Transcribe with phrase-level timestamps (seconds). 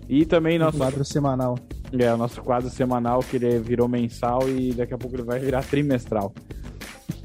[0.08, 1.58] E também nosso quadro semanal.
[1.94, 5.40] É, o nosso quadro semanal que ele virou mensal e daqui a pouco ele vai
[5.40, 6.34] virar trimestral.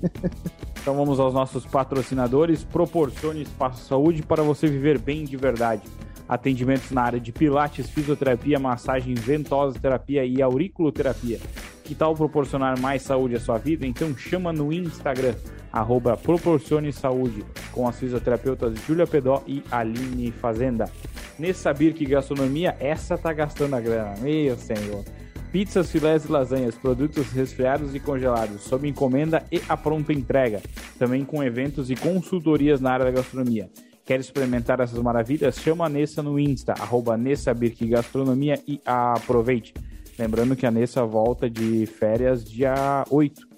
[0.80, 2.64] então vamos aos nossos patrocinadores.
[2.64, 5.82] Proporcione espaço saúde para você viver bem de verdade.
[6.28, 11.38] Atendimentos na área de pilates, fisioterapia, massagem, ventosa terapia e auriculoterapia.
[11.84, 13.86] Que tal proporcionar mais saúde à sua vida?
[13.86, 15.34] Então chama no Instagram,
[15.72, 20.90] arroba Proporcione Saúde, com as fisioterapeutas Júlia Pedó e Aline Fazenda.
[21.38, 25.04] Nesse saber que gastronomia, essa tá gastando a grana, meu senhor.
[25.52, 30.60] Pizzas, filés e lasanhas, produtos resfriados e congelados, sob encomenda e a pronta entrega.
[30.98, 33.70] Também com eventos e consultorias na área da gastronomia.
[34.06, 35.58] Quer experimentar essas maravilhas?
[35.58, 39.74] Chama a Nessa no Insta, arroba Nessa Gastronomia e aproveite.
[40.16, 43.48] Lembrando que a Nessa volta de férias dia 8,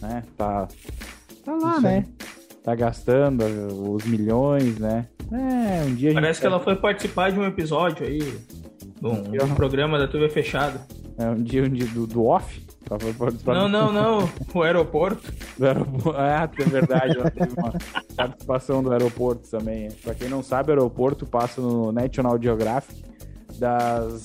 [0.00, 0.22] né?
[0.36, 0.68] Tá,
[1.44, 2.06] tá lá, né?
[2.62, 3.44] Tá gastando
[3.92, 5.08] os milhões, né?
[5.32, 9.54] É, um dia Parece que ela foi participar de um episódio aí, de um, um
[9.56, 10.80] programa da TV fechada.
[11.18, 12.62] É um dia, um dia do, do off?
[13.54, 14.30] Não, não, não.
[14.52, 15.32] O aeroporto.
[15.58, 16.10] Do aeroporto.
[16.18, 17.18] Ah, é verdade.
[17.18, 17.72] Ela teve uma
[18.16, 19.90] participação do aeroporto também.
[20.02, 23.04] Pra quem não sabe, o aeroporto passa no National Geographic
[23.58, 24.22] das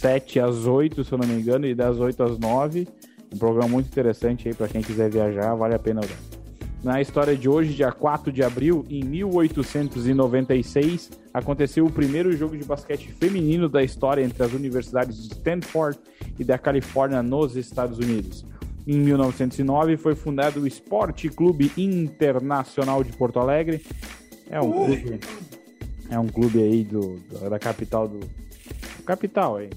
[0.00, 2.88] 7 às 8, se eu não me engano, e das 8 às 9.
[3.32, 6.16] Um programa muito interessante aí pra quem quiser viajar, vale a pena ver.
[6.82, 12.64] Na história de hoje, dia 4 de abril, em 1896, aconteceu o primeiro jogo de
[12.64, 15.96] basquete feminino da história entre as universidades de Stanford
[16.40, 18.44] e da Califórnia, nos Estados Unidos.
[18.84, 23.80] Em 1909, foi fundado o Esporte Clube Internacional de Porto Alegre.
[24.50, 25.20] É um clube,
[26.10, 28.18] é um clube aí do, da capital do.
[29.06, 29.70] Capital aí.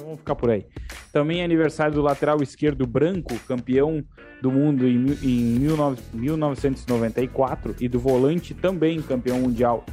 [0.00, 0.64] Vamos ficar por aí.
[1.12, 4.04] Também é aniversário do lateral esquerdo branco, campeão
[4.42, 9.84] do mundo em, em 19, 1994, e do volante também campeão mundial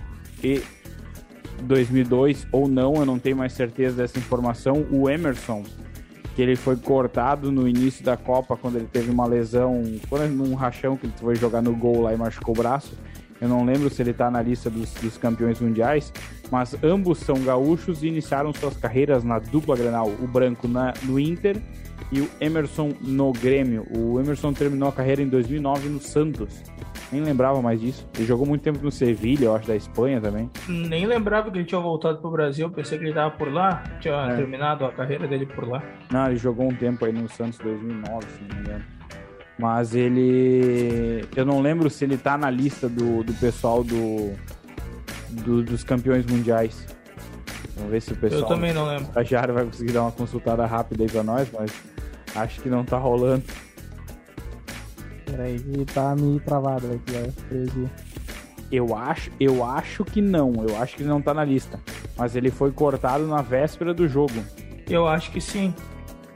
[0.44, 0.62] e
[1.64, 5.64] 2002 ou não, eu não tenho mais certeza dessa informação, o Emerson,
[6.36, 10.54] que ele foi cortado no início da Copa quando ele teve uma lesão, quando num
[10.54, 12.94] rachão que ele foi jogar no gol lá e machucou o braço.
[13.42, 16.12] Eu não lembro se ele está na lista dos, dos, campeões mundiais,
[16.50, 21.20] mas ambos são gaúchos e iniciaram suas carreiras na dupla Granal, o branco na, no
[21.20, 21.62] Inter
[22.12, 23.86] e o Emerson no Grêmio.
[23.92, 26.64] O Emerson terminou a carreira em 2009 no Santos.
[27.12, 28.08] Nem lembrava mais disso.
[28.16, 30.50] Ele jogou muito tempo no Sevilha, eu acho, da Espanha também.
[30.68, 32.70] Nem lembrava que ele tinha voltado pro Brasil.
[32.70, 33.84] Pensei que ele estava por lá.
[34.00, 34.36] Tinha é.
[34.36, 35.84] terminado a carreira dele por lá.
[36.12, 38.95] Não, ele jogou um tempo aí no Santos 2009, se não me engano.
[39.58, 41.26] Mas ele.
[41.36, 44.34] Eu não lembro se ele tá na lista do, do pessoal do,
[45.30, 46.86] do dos campeões mundiais.
[47.76, 48.42] Vamos ver se o pessoal.
[48.42, 49.08] Eu também não lembro.
[49.16, 51.72] A Jara vai conseguir dar uma consultada rápida aí pra nós, mas
[52.36, 53.44] acho que não tá rolando.
[55.26, 55.60] Peraí,
[55.94, 58.06] tá me travado aqui, ó.
[58.72, 60.54] Eu acho, eu acho que não.
[60.68, 61.80] Eu acho que ele não tá na lista.
[62.18, 64.34] Mas ele foi cortado na véspera do jogo.
[64.90, 65.74] Eu acho que sim.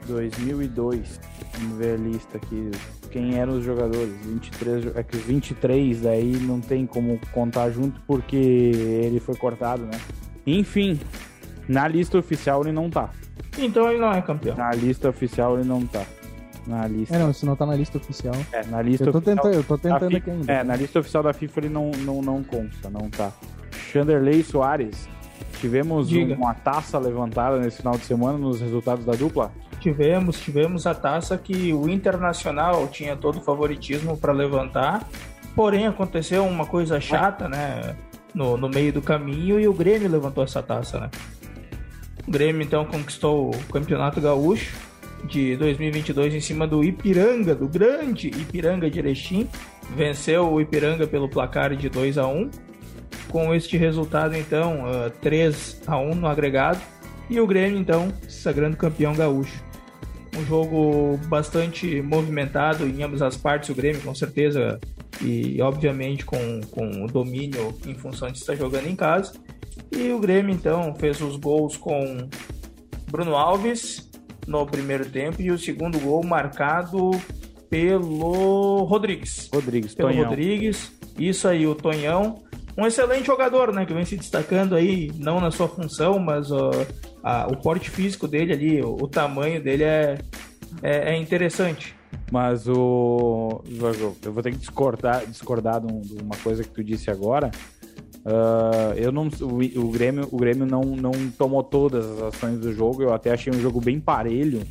[0.06, 1.20] 2002.
[1.58, 2.70] Vamos ver a lista aqui
[3.10, 4.14] quem eram os jogadores.
[4.24, 9.82] 23, é que os 23 daí não tem como contar junto porque ele foi cortado,
[9.82, 9.98] né?
[10.46, 10.98] Enfim,
[11.68, 13.10] na lista oficial ele não tá.
[13.58, 14.56] Então ele não é campeão.
[14.56, 16.04] Na lista oficial ele não tá.
[16.66, 17.16] Na lista.
[17.16, 18.34] É, não, isso não tá na lista oficial.
[18.52, 19.36] É, na lista eu tô oficial.
[19.36, 20.52] tentando, eu tô tentando aqui ainda.
[20.52, 23.32] É, na lista oficial da FIFA ele não, não, não consta, não tá.
[23.92, 25.08] Chanderley Soares.
[25.60, 26.34] Tivemos Diga.
[26.34, 29.52] uma taça levantada nesse final de semana nos resultados da dupla.
[29.80, 35.08] Tivemos, tivemos a taça que o Internacional tinha todo o favoritismo para levantar,
[35.56, 37.96] porém aconteceu uma coisa chata, né,
[38.34, 41.10] no, no meio do caminho e o Grêmio levantou essa taça, né.
[42.28, 44.76] O Grêmio então conquistou o Campeonato Gaúcho
[45.24, 49.48] de 2022 em cima do Ipiranga, do grande Ipiranga de Erechim,
[49.96, 52.50] venceu o Ipiranga pelo placar de 2 a 1
[53.28, 56.80] com este resultado então uh, 3 a 1 no agregado.
[57.28, 59.69] E o Grêmio então se sagrando campeão gaúcho
[60.40, 64.78] um jogo bastante movimentado em ambas as partes, o Grêmio com certeza
[65.20, 69.32] e obviamente com, com o domínio em função de estar jogando em casa.
[69.92, 72.28] E o Grêmio então fez os gols com
[73.10, 74.08] Bruno Alves
[74.46, 77.10] no primeiro tempo e o segundo gol marcado
[77.68, 79.48] pelo Rodrigues.
[79.52, 80.28] Rodrigues, Pelo Tonhão.
[80.28, 82.42] Rodrigues, isso aí, o Tonhão.
[82.80, 83.84] Um excelente jogador, né?
[83.84, 86.70] Que vem se destacando aí, não na sua função, mas ó,
[87.22, 90.18] a- o porte físico dele ali, o, o tamanho dele é,
[90.82, 91.94] é, é interessante.
[92.32, 93.62] Mas o.
[94.24, 97.50] Eu vou ter que discordar, discordar de um- uma coisa que tu disse agora.
[98.24, 102.72] Ah, eu não, o, o Grêmio, o Grêmio não, não tomou todas as ações do
[102.72, 103.02] jogo.
[103.02, 104.62] Eu até achei um jogo bem parelho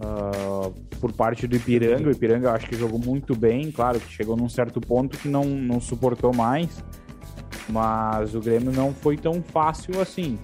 [0.00, 0.70] ah,
[1.00, 2.08] por parte do Ipiranga.
[2.08, 3.70] O Ipiranga eu acho que jogou muito bem.
[3.70, 6.68] Claro que chegou num certo ponto que não, não suportou mais.
[7.72, 10.38] Mas o Grêmio não foi tão fácil assim.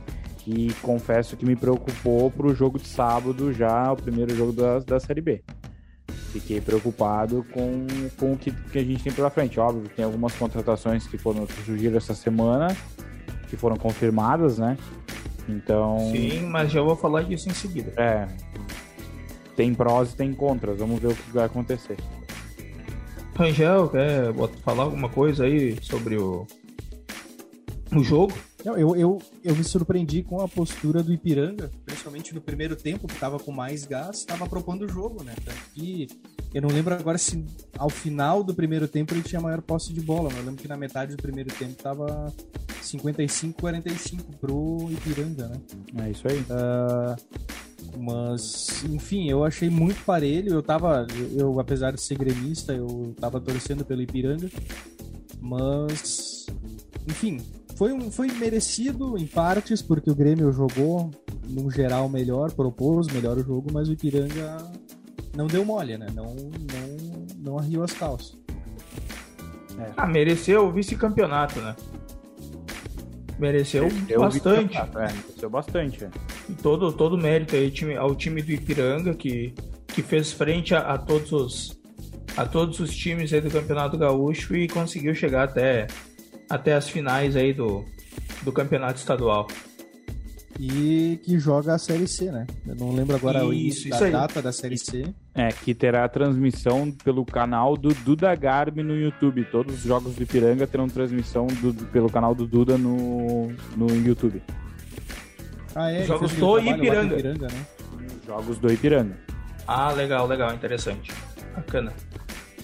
[0.47, 5.01] E confesso que me preocupou pro jogo de sábado, já o primeiro jogo da, da
[5.01, 5.43] Série B.
[6.33, 7.87] Fiquei preocupado com,
[8.19, 9.59] com o que, que a gente tem pela frente.
[9.59, 12.77] Óbvio, tem algumas contratações que foram que surgiram essa semana,
[13.49, 14.77] que foram confirmadas, né?
[15.49, 17.93] Então, Sim, mas já vou falar disso em seguida.
[17.97, 18.29] é.
[19.57, 20.79] Tem prós e tem contras.
[20.79, 21.97] Vamos ver o que vai acontecer.
[23.35, 26.47] Rangel, quer falar alguma coisa aí sobre o,
[27.95, 28.33] o jogo?
[28.65, 33.07] Não, eu, eu, eu me surpreendi com a postura do Ipiranga, principalmente no primeiro tempo,
[33.07, 35.35] que estava com mais gás, estava propondo o jogo, né?
[35.73, 36.09] Que
[36.53, 37.45] eu não lembro agora se
[37.79, 40.69] ao final do primeiro tempo ele tinha maior posse de bola, mas eu lembro que
[40.69, 42.33] na metade do primeiro tempo estava
[42.83, 45.61] 55-45 pro Ipiranga, né?
[46.07, 46.45] É isso aí.
[47.99, 50.55] Mas, enfim, eu achei muito parelho.
[50.55, 51.07] Eu tava,
[51.37, 54.51] eu, apesar de ser gremista, eu tava torcendo pelo Ipiranga.
[55.41, 56.47] Mas,
[57.07, 57.39] enfim,
[57.77, 61.11] foi, um, foi merecido em partes, porque o Grêmio jogou,
[61.49, 64.57] no geral, melhor, propôs melhor o jogo, mas o Ipiranga
[65.37, 66.07] não deu mole, né?
[66.15, 68.37] Não, não, não arriou as calças.
[69.97, 71.77] Ah, mereceu o vice-campeonato, né?
[73.39, 73.91] Mereceu Eu
[74.31, 74.77] vi bastante.
[74.79, 76.05] É, mereceu bastante.
[76.05, 76.11] é.
[76.49, 79.53] E todo, todo mérito aí time- ao time do Ipiranga, que,
[79.89, 81.77] que fez frente a, a todos os
[82.37, 85.87] a todos os times aí do Campeonato Gaúcho e conseguiu chegar até,
[86.49, 87.85] até as finais aí do,
[88.43, 89.47] do Campeonato Estadual.
[90.59, 92.47] E que joga a Série C, né?
[92.67, 95.05] Eu não lembro agora o Isso, início isso data da Série C.
[95.35, 99.45] É, que terá transmissão pelo canal do Duda Garbi no YouTube.
[99.53, 104.43] Todos os jogos do Ipiranga terão transmissão do- pelo canal do Duda no, no YouTube.
[105.75, 107.15] Ah, é, Jogos do Ipiranga.
[107.17, 107.67] Ipiranga, né?
[108.27, 109.15] Jogos do Ipiranga.
[109.69, 111.13] Ah, legal, legal, interessante.
[111.55, 111.93] Bacana.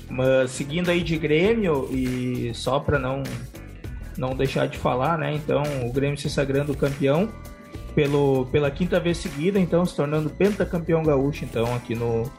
[0.08, 3.22] Mas seguindo aí de Grêmio e só para não
[4.16, 5.34] não deixar de falar, né?
[5.34, 7.28] Então, o Grêmio se sagrando campeão
[7.94, 12.30] pelo pela quinta vez seguida, então se tornando pentacampeão gaúcho então aqui no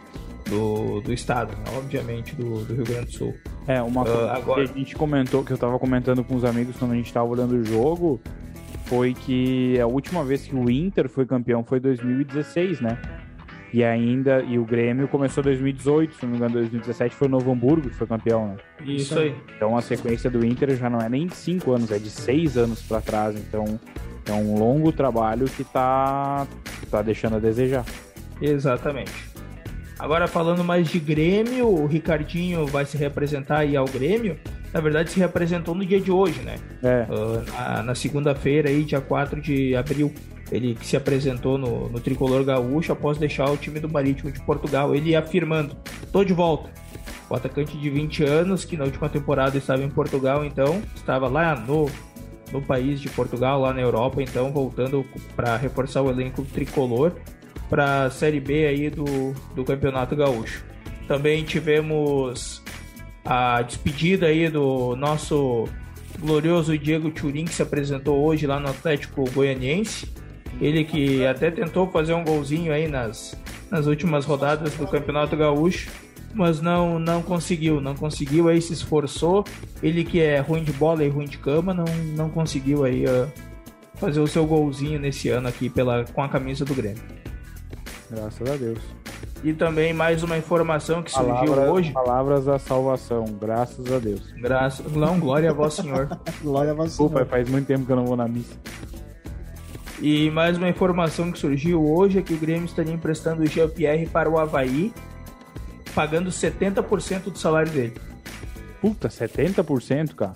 [0.49, 1.63] do, do estado, né?
[1.77, 3.33] obviamente do, do Rio Grande do Sul.
[3.67, 6.43] É, uma Ah, coisa agora- que a gente comentou, que eu tava comentando com os
[6.43, 8.19] amigos quando a gente tava olhando o jogo,
[8.85, 12.97] foi que a última vez que o Inter foi campeão foi 2016, né?
[13.73, 17.51] E ainda, e o Grêmio começou 2018, se não me engano, 2017 foi o Novo
[17.51, 18.55] Hamburgo que foi campeão, né?
[18.85, 19.33] Isso aí.
[19.55, 22.55] Então a sequência do Inter já não é nem de 5 anos, é de 6
[22.57, 23.35] anos pra trás.
[23.35, 23.79] Então
[24.27, 26.45] é um longo trabalho que tá,
[26.79, 27.83] que tá deixando a desejar.
[28.39, 29.11] Exatamente.
[29.97, 34.37] Agora falando mais de Grêmio, o Ricardinho vai se representar aí ao Grêmio.
[34.73, 36.55] Na verdade, se representou no dia de hoje, né?
[36.83, 37.05] É,
[37.57, 40.11] Ah, na, na segunda-feira, aí, dia 4 de abril,
[40.51, 44.95] ele se apresentou no, no Tricolor Gaúcho após deixar o time do Marítimo de Portugal.
[44.95, 45.75] Ele afirmando:
[46.11, 46.69] tô de volta.
[47.29, 51.55] O atacante de 20 anos, que na última temporada estava em Portugal, então, estava lá
[51.55, 51.89] no,
[52.51, 57.13] no país de Portugal, lá na Europa, então, voltando para reforçar o elenco tricolor
[57.69, 60.63] para a Série B aí do, do Campeonato Gaúcho.
[61.07, 62.61] Também tivemos
[63.25, 65.67] a despedida aí do nosso
[66.19, 70.07] glorioso Diego Turin, que se apresentou hoje lá no Atlético Goianiense.
[70.61, 73.35] Ele que até tentou fazer um golzinho aí nas,
[73.69, 75.89] nas últimas rodadas do Campeonato Gaúcho,
[76.33, 79.43] mas não não conseguiu, não conseguiu aí se esforçou.
[79.81, 83.27] Ele que é ruim de bola e ruim de cama, não, não conseguiu aí uh,
[83.95, 87.01] fazer o seu golzinho nesse ano aqui pela com a camisa do Grêmio.
[88.09, 88.79] Graças a Deus.
[89.43, 91.91] E também mais uma informação que surgiu Palavras- hoje.
[91.91, 94.21] Palavras da salvação, graças a Deus.
[94.37, 96.07] Graças, não, glória a vós, Senhor.
[96.41, 96.87] Glória a você.
[96.89, 98.55] Desculpa, faz muito tempo que eu não vou na missa.
[100.03, 104.05] E mais uma informação que surgiu hoje é que o Grêmio estaria emprestando o Jean-Pierre
[104.05, 104.93] para o Havaí,
[105.95, 107.93] pagando 70% do salário dele.
[108.81, 110.33] Puta, 70%, cara.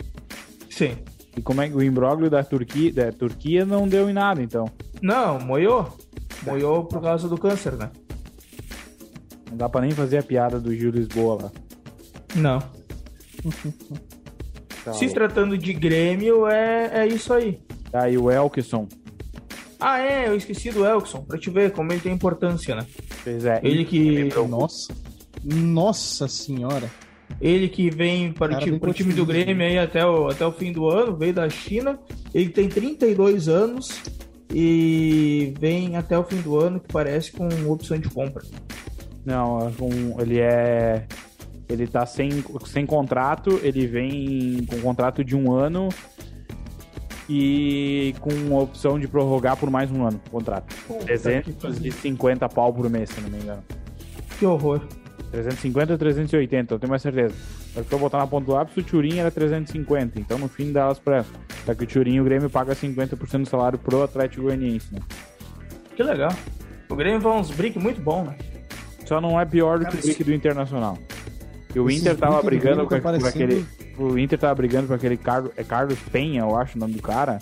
[0.70, 0.96] Sim.
[1.36, 4.72] E como é que o imbróglio da Turquia, da Turquia não deu em nada, então?
[5.02, 5.98] Não, moiou.
[6.44, 7.92] Moiou por causa do câncer, né?
[9.50, 11.52] Não dá pra nem fazer a piada do Gil Lisboa lá.
[12.36, 12.64] Não.
[14.86, 17.60] Tá, Se tratando de Grêmio, é, é isso aí.
[17.92, 18.88] Tá, e o Elkson.
[19.79, 22.86] Ah, é, eu esqueci do Elkson, pra te ver como ele tem importância, né?
[23.24, 23.60] Pois é.
[23.63, 24.93] Ele que, Nossa.
[25.43, 26.89] Nossa senhora.
[27.39, 30.72] ele que vem para o time, time do Grêmio aí até o, até o fim
[30.72, 32.00] do ano, veio da China.
[32.34, 34.01] Ele tem 32 anos
[34.53, 38.43] e vem até o fim do ano, que parece com opção de compra.
[39.25, 41.05] Não, um- ele é.
[41.69, 42.29] Ele tá sem,
[42.65, 45.89] sem contrato, ele vem com contrato de um ano
[47.29, 50.74] e com a opção de prorrogar por mais um ano o contrato.
[50.88, 51.05] Puta
[51.41, 53.63] que 350 pau por mês, se não me engano.
[54.39, 54.81] Que horror.
[55.31, 57.34] 350 ou 380, eu tenho mais certeza.
[57.75, 60.19] Mas se eu botar na ponta do lápis, o Turin era 350.
[60.19, 61.31] Então, no fim, dá elas pra essa.
[61.65, 65.00] Só que o Turin, o Grêmio paga 50% do salário pro Atlético Goianiense, né?
[65.96, 66.31] Que legal.
[66.89, 68.36] O Grêmio vai uns brick muito bom, né?
[69.05, 70.98] Só não é pior do que o brick do Internacional.
[71.75, 73.65] E o Esses Inter tava brigando com, tá com parecendo- aquele.
[73.98, 77.01] O Inter tava brigando com aquele Carlos, é Carlos Penha, eu acho o nome do
[77.01, 77.39] cara.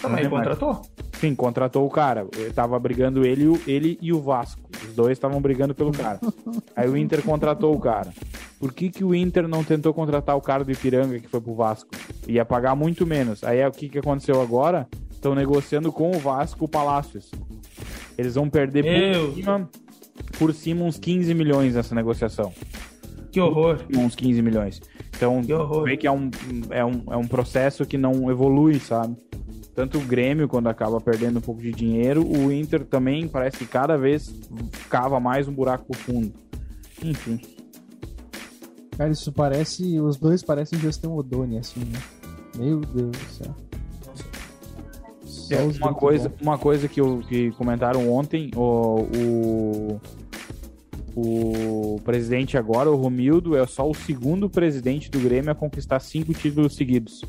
[0.00, 0.30] Também mais.
[0.30, 0.82] contratou?
[1.20, 2.26] Sim, contratou o cara.
[2.36, 4.60] Ele tava brigando ele, e o- ele e o Vasco.
[4.88, 6.18] Os dois estavam brigando pelo cara.
[6.74, 8.10] Aí o Inter contratou o cara.
[8.58, 11.54] Por que, que o Inter não tentou contratar o cara do Ipiranga que foi pro
[11.54, 11.90] Vasco?
[12.26, 13.44] Ia pagar muito menos.
[13.44, 14.88] Aí é o que, que aconteceu agora?
[15.10, 17.30] Estão negociando com o Vasco o Palácios.
[18.16, 19.70] Eles vão perder por cima,
[20.38, 22.52] por cima uns 15 milhões nessa negociação.
[23.30, 23.80] Que horror.
[23.96, 24.80] Uns 15 milhões.
[25.20, 26.30] Então, Que vê que é um,
[26.70, 29.16] é, um, é um processo que não evolui, sabe?
[29.74, 33.66] Tanto o Grêmio, quando acaba perdendo um pouco de dinheiro, o Inter também parece que
[33.66, 34.32] cada vez
[34.88, 36.32] cava mais um buraco pro fundo.
[37.02, 37.40] Enfim.
[38.96, 39.98] Cara, isso parece.
[40.00, 41.98] Os dois parecem gestão Odoni, assim, né?
[42.58, 43.54] Meu Deus do céu.
[45.50, 50.00] É, uma, coisa, uma coisa que, eu, que comentaram ontem, o, o,
[51.16, 56.32] o presidente agora, o Romildo, é só o segundo presidente do Grêmio a conquistar cinco
[56.32, 57.22] títulos seguidos.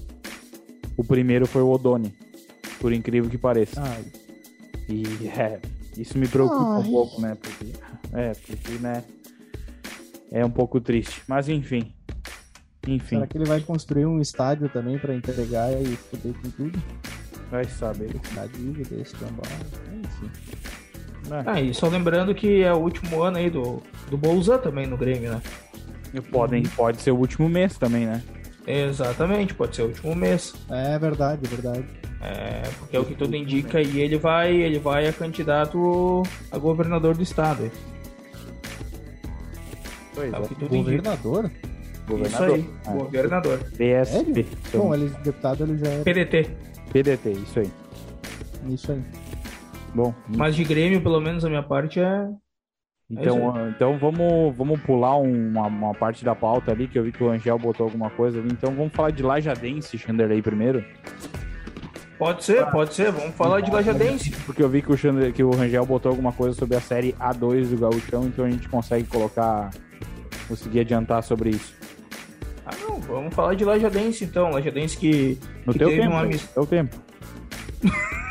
[0.97, 2.13] O primeiro foi o Odoni,
[2.79, 3.81] por incrível que pareça.
[3.81, 4.05] Ai,
[4.89, 5.59] E é,
[5.97, 6.81] isso me preocupa Ai.
[6.81, 7.35] um pouco, né?
[7.35, 7.65] Porque,
[8.13, 9.03] é, porque, né?
[10.31, 11.21] É um pouco triste.
[11.27, 11.93] Mas enfim.
[12.87, 16.81] Enfim, será que ele vai construir um estádio também pra entregar e foder com tudo?
[17.51, 18.13] vai saber.
[18.33, 19.51] Da dívida, esse trabalho.
[20.01, 20.31] Enfim.
[21.31, 21.43] Né?
[21.45, 24.97] Ah, e só lembrando que é o último ano aí do, do Bolzan também no
[24.97, 25.41] Grêmio, né?
[26.29, 28.21] Podem, pode ser o último mês também, né?
[28.67, 30.53] Exatamente, pode ser o último mês.
[30.69, 31.85] É verdade, é verdade.
[32.21, 36.21] É, porque é o que tudo indica e ele vai, ele vai a candidato
[36.51, 37.71] a governador do estado.
[40.13, 40.47] Pois É o é.
[40.47, 41.15] que tudo indica.
[41.15, 41.49] Governador?
[42.25, 43.57] Isso aí, Ah, governador.
[43.77, 44.45] PSP.
[44.73, 46.49] Bom, ele deputado ele já é PDT.
[46.91, 47.71] PDT, isso aí.
[48.69, 49.01] isso aí.
[49.93, 52.27] Bom, Mas de Grêmio, pelo menos a minha parte é.
[53.09, 57.11] então, ah, então vamos, vamos pular uma, uma parte da pauta ali, que eu vi
[57.11, 58.49] que o Angel botou alguma coisa ali.
[58.51, 60.83] Então vamos falar de Lajadense, Chanderley, primeiro.
[62.17, 63.11] Pode ser, pode ser.
[63.11, 64.29] Vamos falar de Lajadense.
[64.45, 67.13] Porque eu vi que o, Xander, que o Rangel botou alguma coisa sobre a série
[67.13, 69.71] A2 do Gauchão, então a gente consegue colocar.
[70.47, 71.73] Conseguir adiantar sobre isso.
[72.65, 74.51] Ah, não, vamos falar de Lajadense então.
[74.51, 76.09] Lajadense que, No que teu tempo.
[76.09, 76.95] uma miss- teu tempo.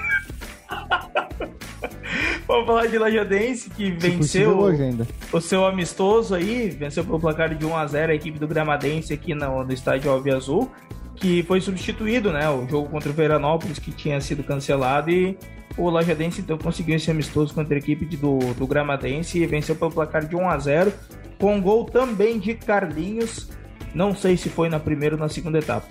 [2.47, 7.55] Vamos falar de Lajadense que Se possível venceu o seu amistoso aí, venceu pelo placar
[7.55, 10.71] de 1 a 0 a equipe do Gramadense aqui no, no estádio Alve Azul,
[11.15, 12.49] que foi substituído, né?
[12.50, 15.39] O jogo contra o Veranópolis que tinha sido cancelado e
[15.77, 19.77] o Lajadense então conseguiu esse amistoso contra a equipe de- do, do Gramadense e venceu
[19.77, 20.93] pelo placar de 1 a 0
[21.39, 23.49] com gol também de Carlinhos.
[23.95, 25.87] Não sei se foi na primeira ou na segunda etapa,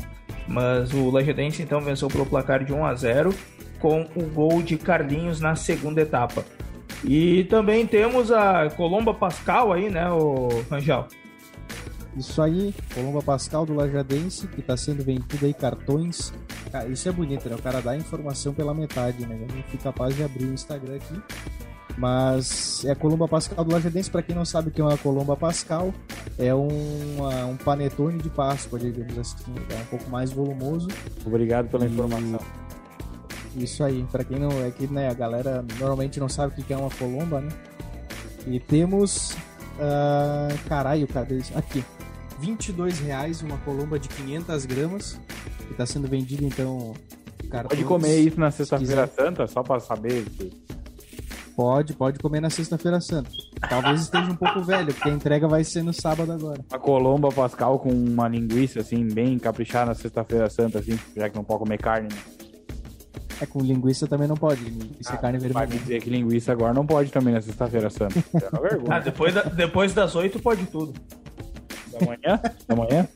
[0.48, 3.34] mas o Lajadense então venceu pelo placar de 1 a 0
[3.80, 6.44] com o gol de Carlinhos na segunda etapa.
[7.04, 11.08] E também temos a Colomba Pascal aí, né, o Rangel?
[12.18, 16.34] Isso aí, Colomba Pascal do Lajadense, que está sendo vendido aí cartões.
[16.92, 17.56] Isso é bonito, né?
[17.56, 19.36] O cara dá informação pela metade, né?
[19.36, 21.22] Eu não fui capaz de abrir o Instagram aqui.
[21.98, 24.98] Mas é a Colomba Pascal do Lajadense, para quem não sabe o que é uma
[24.98, 25.94] Colomba Pascal,
[26.38, 26.68] é um,
[27.50, 29.54] um panetone de Páscoa, digamos assim.
[29.70, 30.88] É um pouco mais volumoso.
[31.26, 32.40] Obrigado pela informação.
[33.56, 36.74] Isso aí, para quem não é que né, a galera normalmente não sabe o que
[36.74, 37.50] é uma colomba, né?
[38.48, 41.58] E temos uh, caralho, cadê isso?
[41.58, 41.84] Aqui.
[42.40, 45.20] 22 reais uma colomba de 500 gramas
[45.66, 46.94] que está sendo vendida então
[47.50, 50.52] Pode comer isso na sexta-feira santa, só para saber que...
[51.56, 53.32] Pode, pode comer na sexta-feira santa.
[53.68, 56.64] Talvez esteja um pouco velho, porque a entrega vai ser no sábado agora.
[56.72, 61.36] A colomba pascal com uma linguiça assim, bem caprichada na sexta-feira santa, assim, já que
[61.36, 62.39] não pode comer carne, né?
[63.42, 64.64] É, com linguiça também não pode.
[64.64, 65.66] Linguiça é ah, é carne vermelha.
[65.66, 68.20] Vai me dizer que linguiça agora não pode também na sexta-feira santa.
[68.20, 68.50] É
[68.90, 70.94] ah, depois, da, depois das oito pode tudo.
[71.92, 72.42] Da manhã?
[72.68, 73.08] Da manhã?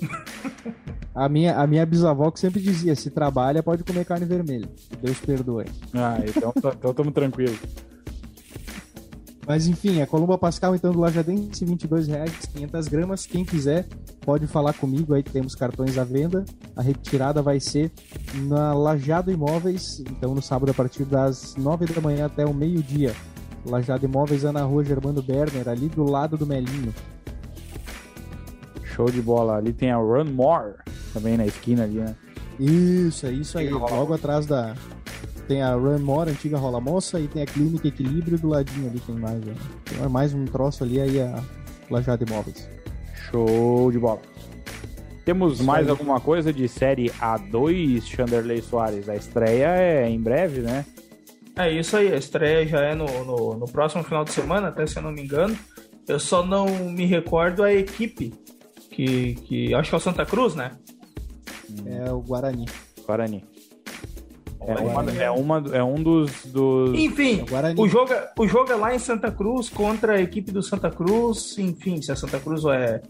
[1.16, 4.68] A minha, a minha bisavó que sempre dizia, se trabalha, pode comer carne vermelha.
[5.00, 5.64] Deus perdoe.
[5.94, 7.58] Ah, então estamos então tranquilos.
[9.46, 13.26] Mas enfim, a Colomba Pascal então do Lajadense, 22 reais, 500 gramas.
[13.26, 13.86] Quem quiser
[14.22, 16.44] pode falar comigo aí que temos cartões à venda.
[16.74, 17.92] A retirada vai ser
[18.48, 23.14] na Lajado Imóveis, então no sábado a partir das 9 da manhã até o meio-dia.
[23.64, 26.92] Lajado Imóveis é na rua Germano Berner, ali do lado do Melinho.
[28.82, 29.56] Show de bola.
[29.56, 30.74] Ali tem a Run More,
[31.12, 32.16] também na esquina ali, né?
[32.58, 33.68] Isso, é isso aí.
[33.70, 34.74] Logo atrás da,
[35.46, 39.00] tem a Run More, antiga Rola Moça, e tem a Clínica Equilíbrio do ladinho ali,
[39.00, 39.40] tem mais.
[39.44, 39.54] Né?
[39.84, 41.42] Tem mais um troço ali, aí a
[41.90, 42.68] Lajada Imóveis.
[43.30, 44.20] Show de bola.
[45.24, 49.08] Temos mais alguma coisa de série A2, Chanderley Soares?
[49.08, 50.84] A estreia é em breve, né?
[51.56, 54.86] É isso aí, a estreia já é no, no, no, próximo final de semana, até
[54.86, 55.56] se eu não me engano.
[56.06, 58.32] Eu só não me recordo a equipe,
[58.90, 60.72] que, que acho que é o Santa Cruz, né?
[61.86, 62.66] É o Guarani.
[63.04, 63.42] Guarani.
[64.66, 66.44] É, uma, é, uma, é um dos.
[66.46, 66.92] dos...
[66.98, 67.44] Enfim,
[67.78, 70.90] o jogo, é, o jogo é lá em Santa Cruz contra a equipe do Santa
[70.90, 71.56] Cruz.
[71.56, 73.00] Enfim, se é Santa Cruz ou é.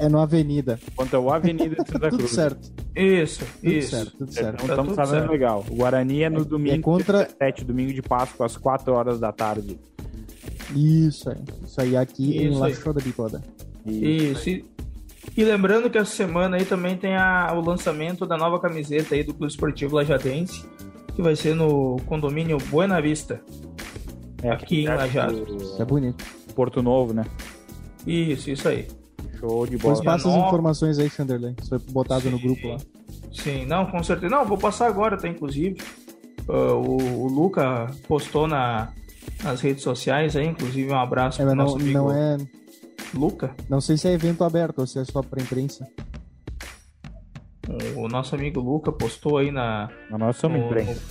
[0.00, 0.80] É no Avenida.
[0.96, 2.16] Contra o Avenida de Santa Cruz.
[2.16, 2.72] tudo certo.
[2.96, 3.90] Isso, tudo isso.
[3.90, 4.54] Certo, tudo certo.
[4.64, 5.64] Então estamos tá sabendo legal.
[5.70, 7.28] O Guarani é no é, domingo, é contra...
[7.38, 9.78] 7, domingo de Páscoa, às 4 horas da tarde.
[10.74, 11.38] Isso aí.
[11.64, 13.40] Isso aí aqui isso em La Choda Bicoda.
[13.86, 14.50] Isso.
[14.50, 14.64] isso.
[15.36, 19.22] E lembrando que essa semana aí também tem a, o lançamento da nova camiseta aí
[19.22, 20.66] do Clube Esportivo Lajadense
[21.18, 23.42] que vai ser no condomínio Buena Vista.
[24.40, 25.44] É, aqui em Lajado.
[25.76, 26.24] É bonito.
[26.54, 27.24] Porto Novo, né?
[28.06, 28.86] Isso, isso aí.
[29.36, 29.96] Show de bola.
[29.96, 31.56] Depois passa as informações aí, Chanderley.
[31.60, 32.30] Isso foi botado Sim.
[32.30, 32.76] no grupo lá.
[33.32, 34.32] Sim, não, com certeza.
[34.32, 35.26] Não, vou passar agora, tá?
[35.26, 35.76] Inclusive.
[36.48, 38.92] Uh, o, o Luca postou na,
[39.42, 42.36] nas redes sociais aí, inclusive um abraço é, pro não, nosso amigo não é...
[43.12, 43.56] Luca.
[43.68, 45.84] Não sei se é evento aberto ou se é só pra imprensa.
[47.96, 49.90] O nosso amigo Luca postou aí na.
[50.10, 51.02] Na nossa no, imprensa.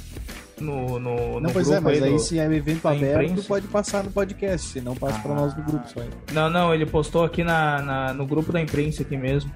[0.60, 3.48] No, no, no, não, pois é, mas aí, aí se é evento aberto, imprensa.
[3.48, 5.22] pode passar no podcast, se não passa ah.
[5.22, 6.00] para nós no grupo só.
[6.00, 6.10] Aí.
[6.34, 9.52] Não, não, ele postou aqui na, na no grupo da imprensa aqui mesmo.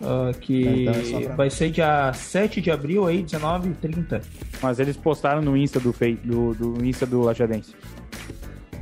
[0.00, 1.36] Uh, que é, então é pra...
[1.36, 4.20] vai ser dia 7 de abril aí, 19 e 30.
[4.60, 7.72] Mas eles postaram no Insta do, do, do Insta do Lajadense.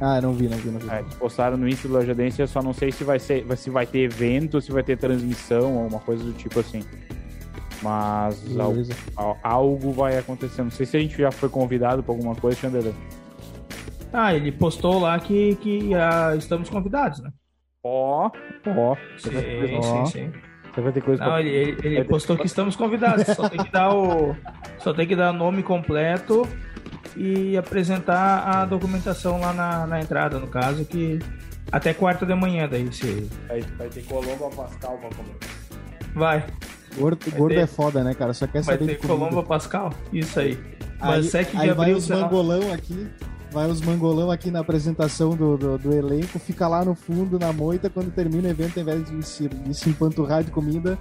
[0.00, 0.88] Ah, não vi, não vi, não vi.
[0.88, 3.84] É, postaram no Insta do Lajadense, eu só não sei se vai ser, se vai
[3.84, 6.80] ter evento, se vai ter transmissão ou uma coisa do tipo assim.
[7.82, 8.82] Mas algo,
[9.42, 10.62] algo, vai acontecer.
[10.62, 12.94] Não sei se a gente já foi convidado para alguma coisa, Chanderley.
[14.12, 17.30] Ah, ele postou lá que, que uh, estamos convidados, né?
[17.82, 18.30] Ó,
[18.66, 18.96] ó.
[19.16, 20.32] Sim, sim, sim.
[20.72, 21.40] Você vai ter coisa Não, pra...
[21.40, 23.26] ele, ele, ele postou que estamos convidados.
[23.34, 24.36] Só tem que dar o.
[24.78, 26.46] Só tem que dar o nome completo
[27.16, 31.18] e apresentar a documentação lá na, na entrada, no caso, que
[31.70, 33.28] até quarta da manhã daí se.
[33.48, 35.36] Vai, vai ter Colombo Pascal pra comer.
[36.14, 36.46] Vai.
[36.96, 37.60] Gordo, gordo ter...
[37.60, 38.32] é foda, né, cara?
[38.34, 39.92] Só quer vai saber ter Colombo Pascal?
[40.12, 40.58] Isso aí.
[40.98, 43.08] Mas aí, 7 de aí abril, vai os mangolão aqui.
[43.52, 47.52] Vai os mangolão aqui na apresentação do, do, do, elenco, fica lá no fundo, na
[47.52, 50.96] moita, quando termina o evento, ao invés de se, de se empanturrar de comida,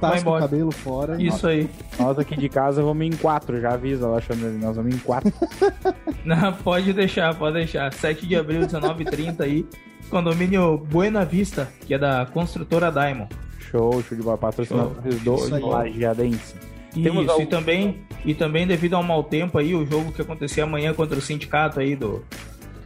[0.00, 1.22] tasca o cabelo fora.
[1.22, 1.68] Isso aí.
[1.98, 5.30] Nós aqui de casa vamos em quatro, já avisa lá, Xandre, nós vamos em quatro.
[6.24, 7.92] Não, pode deixar, pode deixar.
[7.92, 9.66] 7 de abril, 19h30 aí,
[10.08, 13.28] condomínio Buena Vista, que é da construtora Diamond.
[13.70, 14.38] Show, show de bola.
[14.38, 16.54] Patrocinadores do, do Lajeadense.
[16.92, 17.42] Temos Isso, algum...
[17.42, 21.16] e, também, e também devido ao mau tempo aí, o jogo que acontecia amanhã contra
[21.16, 22.24] o sindicato aí do,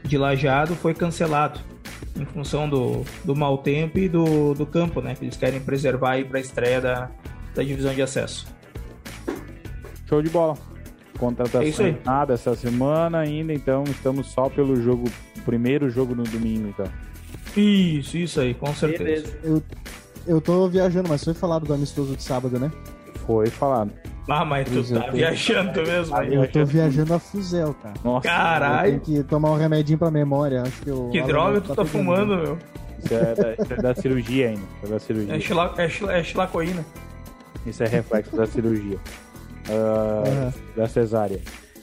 [0.03, 1.59] de Lajeado foi cancelado.
[2.17, 5.15] Em função do, do mau tempo e do, do campo, né?
[5.15, 7.11] Que eles querem preservar aí para a estreia da,
[7.55, 8.47] da divisão de acesso.
[10.07, 10.57] Show de bola.
[11.19, 15.09] Contratação é nada essa semana ainda, então estamos só pelo jogo,
[15.45, 16.87] primeiro jogo no domingo, então.
[17.57, 19.39] Isso, isso aí, com certeza.
[19.43, 19.63] Eu,
[20.27, 22.71] eu tô viajando, mas foi falado do amistoso de sábado, né?
[23.27, 23.93] Foi falado.
[24.29, 25.13] Ah, mas tu tá tô...
[25.13, 26.35] viajando mesmo, velho.
[26.35, 27.95] Eu tô viajando a fuzel, cara.
[28.03, 28.29] Nossa.
[28.29, 29.01] Caralho.
[29.01, 30.63] Tem que tomar um remedinho pra memória.
[30.63, 32.59] Acho que, eu, que droga tu tá, tá fumando, meu?
[33.03, 34.63] Isso é da, isso é da cirurgia ainda.
[34.83, 35.37] É da cirurgia.
[35.37, 36.85] É, xila, é, xila, é xilacoína.
[37.67, 38.99] Isso é reflexo da cirurgia.
[39.69, 40.53] Uh, uhum.
[40.77, 41.41] Da cesárea.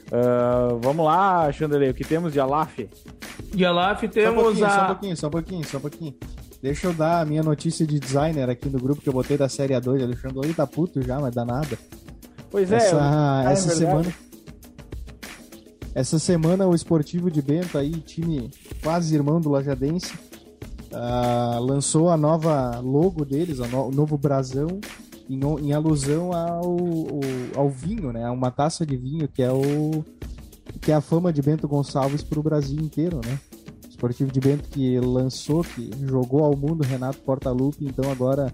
[0.08, 2.80] Uh, vamos lá, Chandelei, o que temos de Alaf?
[3.54, 4.70] De Alaf temos só um a.
[4.70, 6.16] Só um pouquinho, só um pouquinho, só um pouquinho.
[6.62, 9.50] Deixa eu dar a minha notícia de designer aqui no grupo que eu botei da
[9.50, 10.04] série A2.
[10.04, 11.78] Alexandre tá puto já, mas dá nada.
[12.52, 12.76] Pois é.
[12.76, 13.50] Essa, eu...
[13.50, 14.14] essa é semana.
[15.94, 18.50] Essa semana o Esportivo de Bento aí, time
[18.82, 20.14] quase irmão do Lajadense,
[20.92, 24.80] uh, lançou a nova logo deles, o novo brasão,
[25.30, 26.78] em, em alusão ao,
[27.56, 28.26] ao, vinho, né?
[28.26, 30.04] A uma taça de vinho que é o
[30.80, 33.40] que é a fama de Bento Gonçalves para o Brasil inteiro, né?
[34.02, 38.52] Esportivo de Bento que lançou, que jogou ao mundo Renato Portaluppi, então agora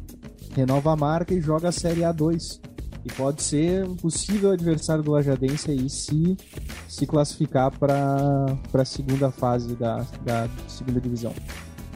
[0.53, 2.59] renova a marca e joga a Série A2.
[3.05, 6.35] E pode ser um possível adversário do Lajadense aí se
[6.89, 11.33] se classificar para a segunda fase da, da segunda divisão.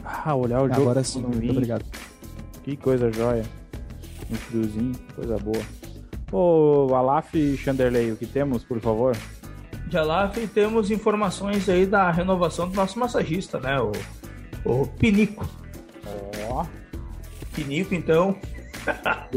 [0.02, 0.80] Ah, olhar o jogo.
[0.80, 1.84] Agora sim, muito obrigado.
[2.64, 3.44] Que coisa jóia.
[4.30, 5.62] Um friozinho, coisa boa.
[6.32, 9.14] Ô, Alaf e Chanderley, o que temos, por favor?
[9.92, 13.78] De Alaf temos informações aí da renovação do nosso massagista, né?
[13.78, 13.92] O,
[14.64, 15.46] o Pinico.
[16.48, 16.62] Ó.
[16.62, 16.66] Oh.
[17.54, 18.34] Pinico, então.
[18.88, 19.28] cara,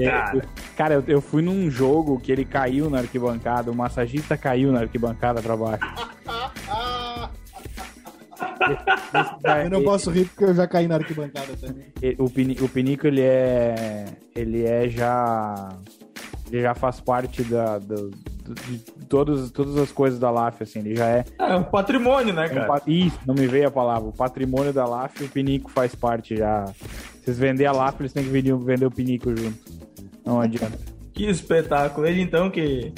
[0.77, 4.79] cara eu, eu, fui num jogo que ele caiu na arquibancada, o massagista caiu na
[4.79, 5.83] arquibancada pra baixo.
[9.61, 11.87] eu não posso rir porque eu já caí na arquibancada também.
[12.17, 14.05] O, Pinico, o Pinico ele é.
[14.33, 15.67] Ele é já.
[16.49, 18.09] Ele já faz parte da, do,
[18.53, 18.77] de
[19.07, 21.25] todas, todas as coisas da LAF, assim, ele já é.
[21.39, 22.67] É um patrimônio, né, cara?
[22.67, 24.09] É um, isso, não me veio a palavra.
[24.09, 26.65] O patrimônio da LAF, o Pinico faz parte já.
[27.23, 29.57] Vocês vender a LAF, eles têm que vender, vender o Pinico junto.
[30.25, 30.77] Não adianta.
[31.13, 32.07] que espetáculo.
[32.07, 32.93] Ele então que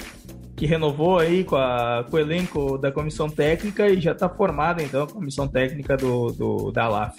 [0.57, 4.81] que renovou aí com, a, com o elenco da comissão técnica e já está formada
[4.81, 7.15] então a comissão técnica do, do da LAF.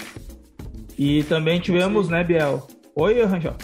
[0.99, 2.67] E também tivemos, né, Biel?
[2.97, 3.55] Oi, Rangel.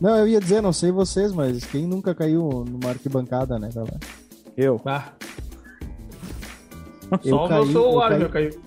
[0.00, 4.00] Não, eu ia dizer, não sei vocês, mas quem nunca caiu numa arquibancada, né, galera?
[4.56, 4.80] Eu.
[4.86, 5.12] Ah.
[7.24, 8.60] Eu Só caí, o meu celular já caiu.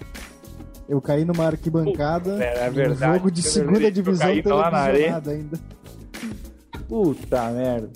[0.87, 5.59] Eu caí numa arquibancada é, é verdade, jogo de segunda divisão televisionado ainda.
[6.87, 7.89] Puta merda.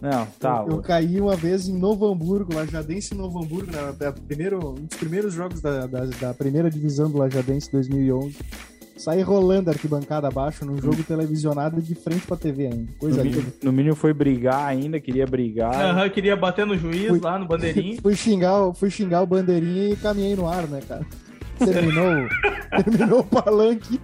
[0.00, 0.64] Não, tá.
[0.66, 4.96] Eu, eu, caí uma vez em Novo Hamburgo, Lajadense Novo Hamburgo, né, primeiro, um dos
[4.96, 8.38] primeiros jogos da, da, da, primeira divisão do Lajadense 2011.
[9.00, 12.92] Saí rolando a arquibancada abaixo num jogo televisionado de frente pra TV ainda.
[12.98, 13.30] Coisa no.
[13.30, 15.74] Mínimo, no mínimo foi brigar ainda, queria brigar.
[15.74, 17.98] Aham, uhum, queria bater no juiz fui, lá no bandeirinho.
[18.02, 21.06] Fui xingar, fui xingar o bandeirinho e caminhei no ar, né, cara?
[21.58, 22.28] Terminou,
[22.84, 23.98] terminou o palanque.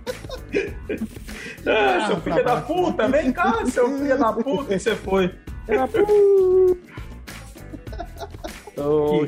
[1.66, 5.30] Ah, seu filho da puta, vem cá, seu filho da puta, e você foi.
[8.78, 9.26] Oh,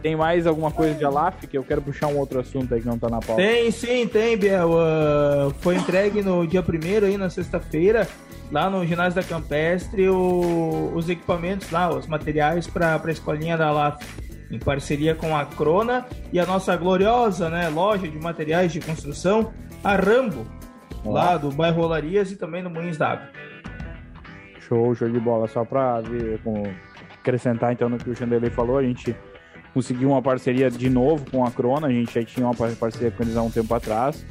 [0.00, 2.86] tem mais alguma coisa de Alaf que eu quero puxar um outro assunto aí que
[2.86, 3.42] não tá na pauta?
[3.42, 4.70] Tem sim, tem, Biel.
[4.70, 8.06] Uh, foi entregue no dia primeiro aí, na sexta-feira,
[8.52, 13.66] lá no ginásio da Campestre, o, os equipamentos lá, os materiais para a escolinha da
[13.66, 14.00] Alaf.
[14.52, 19.52] Em parceria com a Crona e a nossa gloriosa né, loja de materiais de construção,
[19.82, 20.44] a Rambo,
[21.04, 21.24] Olá.
[21.24, 23.28] lá do bairro Rolarias e também no Moinhos d'Água.
[24.60, 25.46] Show, show de bola.
[25.48, 26.64] Só para ver, com,
[27.20, 29.14] acrescentar então no que o Chandelei falou, a gente
[29.72, 33.22] conseguiu uma parceria de novo com a Crona, a gente já tinha uma parceria com
[33.22, 34.24] eles há um tempo atrás.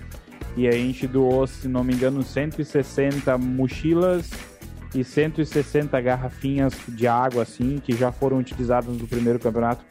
[0.57, 4.29] E a gente doou, se não me engano, 160 mochilas
[4.93, 9.85] e 160 garrafinhas de água, assim, que já foram utilizadas no primeiro campeonato.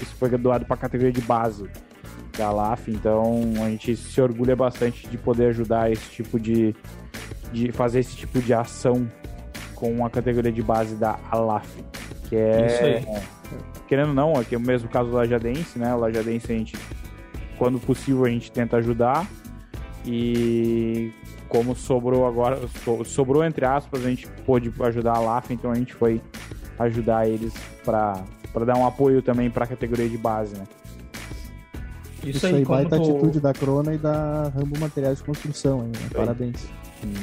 [0.00, 1.68] Isso foi doado para a categoria de base
[2.36, 6.74] da LAF, então a gente se orgulha bastante de poder ajudar esse tipo de,
[7.52, 9.08] de fazer esse tipo de ação
[9.74, 11.66] com a categoria de base da Alaf,
[12.32, 12.94] que é, Isso aí.
[12.94, 13.22] é
[13.86, 15.94] querendo ou não, aqui é o mesmo caso do Lajadense, né?
[15.94, 16.74] O Lajadense a gente,
[17.58, 19.28] quando possível, a gente tenta ajudar
[20.06, 21.12] e
[21.46, 22.58] como sobrou agora,
[23.04, 26.22] sobrou entre aspas, a gente pôde ajudar a LAF, então a gente foi
[26.78, 27.52] ajudar eles
[27.84, 28.24] para
[28.64, 30.64] dar um apoio também para a categoria de base, né?
[32.24, 33.02] Isso, Isso aí, aí baita tu...
[33.02, 36.08] atitude da Crona e da Rambo Materiais de Construção, aí, né?
[36.14, 36.66] Parabéns.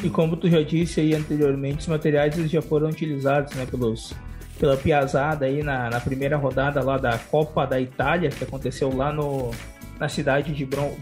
[0.03, 4.13] E como tu já disse aí anteriormente, os materiais eles já foram utilizados né, pelos,
[4.59, 9.11] pela Piazzada aí na, na primeira rodada lá da Copa da Itália, que aconteceu lá
[9.11, 9.51] no,
[9.97, 10.93] na cidade de, Bron,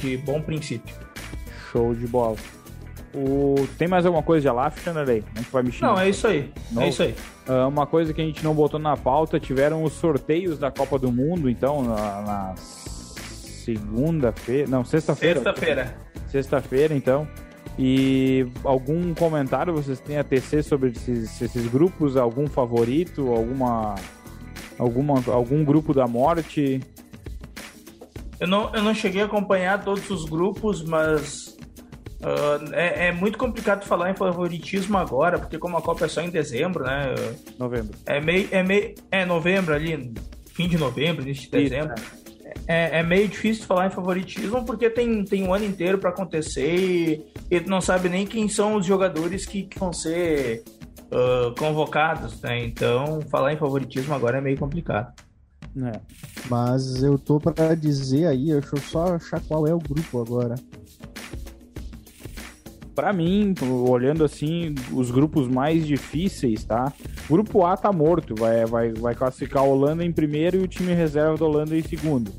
[0.00, 0.94] de Bom Princípio.
[1.70, 2.36] Show de bola.
[3.14, 3.54] O...
[3.78, 5.22] Tem mais alguma coisa de Alaf, Chanelei?
[5.34, 5.84] A gente vai mexer.
[5.84, 6.50] Não, é isso aí.
[6.72, 6.82] Não?
[6.82, 7.14] É isso aí.
[7.46, 10.98] Uh, uma coisa que a gente não botou na pauta, tiveram os sorteios da Copa
[10.98, 14.68] do Mundo, então, na, na segunda-feira.
[14.68, 15.40] Não, sexta-feira.
[15.40, 15.96] Sexta-feira.
[16.28, 17.28] Sexta-feira, então.
[17.78, 22.16] E algum comentário vocês têm a tecer sobre esses, esses grupos?
[22.16, 23.28] Algum favorito?
[23.28, 23.96] Alguma,
[24.78, 26.80] alguma, algum grupo da morte?
[28.38, 31.54] Eu não, eu não cheguei a acompanhar todos os grupos, mas
[32.24, 36.22] Uh, é, é, muito complicado falar em favoritismo agora, porque como a Copa é só
[36.22, 37.14] em dezembro, né?
[37.58, 37.98] Novembro.
[38.06, 38.48] É meio.
[38.50, 40.10] É, meio, é novembro ali,
[40.54, 41.94] fim de novembro, início de dezembro.
[41.94, 42.23] Isso, é.
[42.66, 43.02] É, é.
[43.02, 47.60] meio difícil falar em favoritismo porque tem, tem um ano inteiro para acontecer e, e
[47.60, 50.64] não sabe nem quem são os jogadores que, que vão ser
[51.10, 52.64] uh, convocados, né?
[52.64, 55.12] Então, falar em favoritismo agora é meio complicado.
[55.76, 56.00] É.
[56.48, 60.54] Mas eu tô para dizer aí, deixa eu só achar qual é o grupo agora
[62.94, 63.54] para mim,
[63.88, 66.92] olhando assim, os grupos mais difíceis, tá?
[67.28, 70.68] O grupo A tá morto, vai, vai, vai classificar a Holanda em primeiro e o
[70.68, 72.32] time reserva da Holanda em segundo.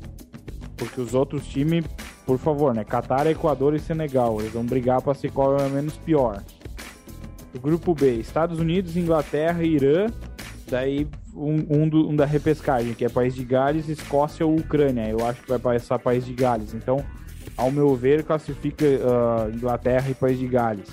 [0.76, 1.84] Porque os outros times,
[2.26, 2.84] por favor, né?
[2.84, 6.42] Catar, Equador e Senegal, eles vão brigar para ser qual é menos pior.
[7.54, 10.06] O grupo B, Estados Unidos, Inglaterra Irã.
[10.68, 15.08] Daí um, um, do, um da repescagem, que é País de Gales, Escócia ou Ucrânia.
[15.08, 16.74] Eu acho que vai passar País de Gales.
[16.74, 17.04] Então,
[17.56, 20.88] ao meu ver, classifica uh, Inglaterra e País de Gales.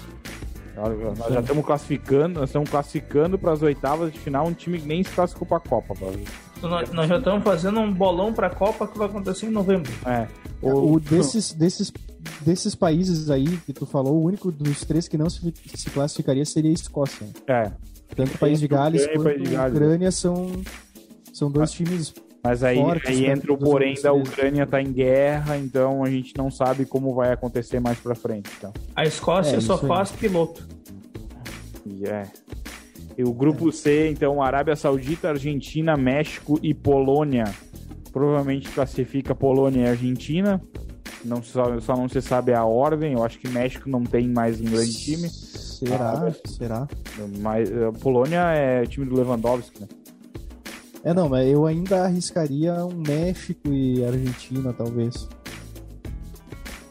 [0.75, 4.87] Nós já estamos classificando, nós estamos classificando para as oitavas de final um time que
[4.87, 5.93] nem se classificou para a Copa.
[6.67, 9.91] Nós, nós, já estamos fazendo um bolão para a Copa que vai acontecer em novembro.
[10.05, 10.27] É.
[10.61, 11.91] O, o desses, desses,
[12.41, 16.45] desses países aí que tu falou, o único dos três que não se, se classificaria
[16.45, 17.27] seria a Escócia.
[17.47, 17.71] É.
[18.15, 20.51] Tanto o País de Gales quanto a Ucrânia são,
[21.33, 21.75] são dois ah.
[21.75, 26.09] times mas aí, aí né, entra o porém da Ucrânia tá em guerra, então a
[26.09, 28.49] gente não sabe como vai acontecer mais pra frente.
[28.57, 28.73] Então.
[28.93, 30.67] A Escócia é, só faz piloto.
[32.03, 32.23] É.
[33.17, 37.45] E o grupo C, então, Arábia Saudita, Argentina, México e Polônia.
[38.11, 40.61] Provavelmente classifica Polônia e Argentina.
[41.23, 43.13] Não só, só não se sabe a ordem.
[43.13, 45.29] Eu acho que México não tem mais um grande time.
[45.29, 46.27] Será?
[46.27, 46.87] Ah, Será?
[47.39, 49.87] Mas a Polônia é time do Lewandowski, né?
[51.03, 55.27] É, não, mas eu ainda arriscaria um México e Argentina, talvez.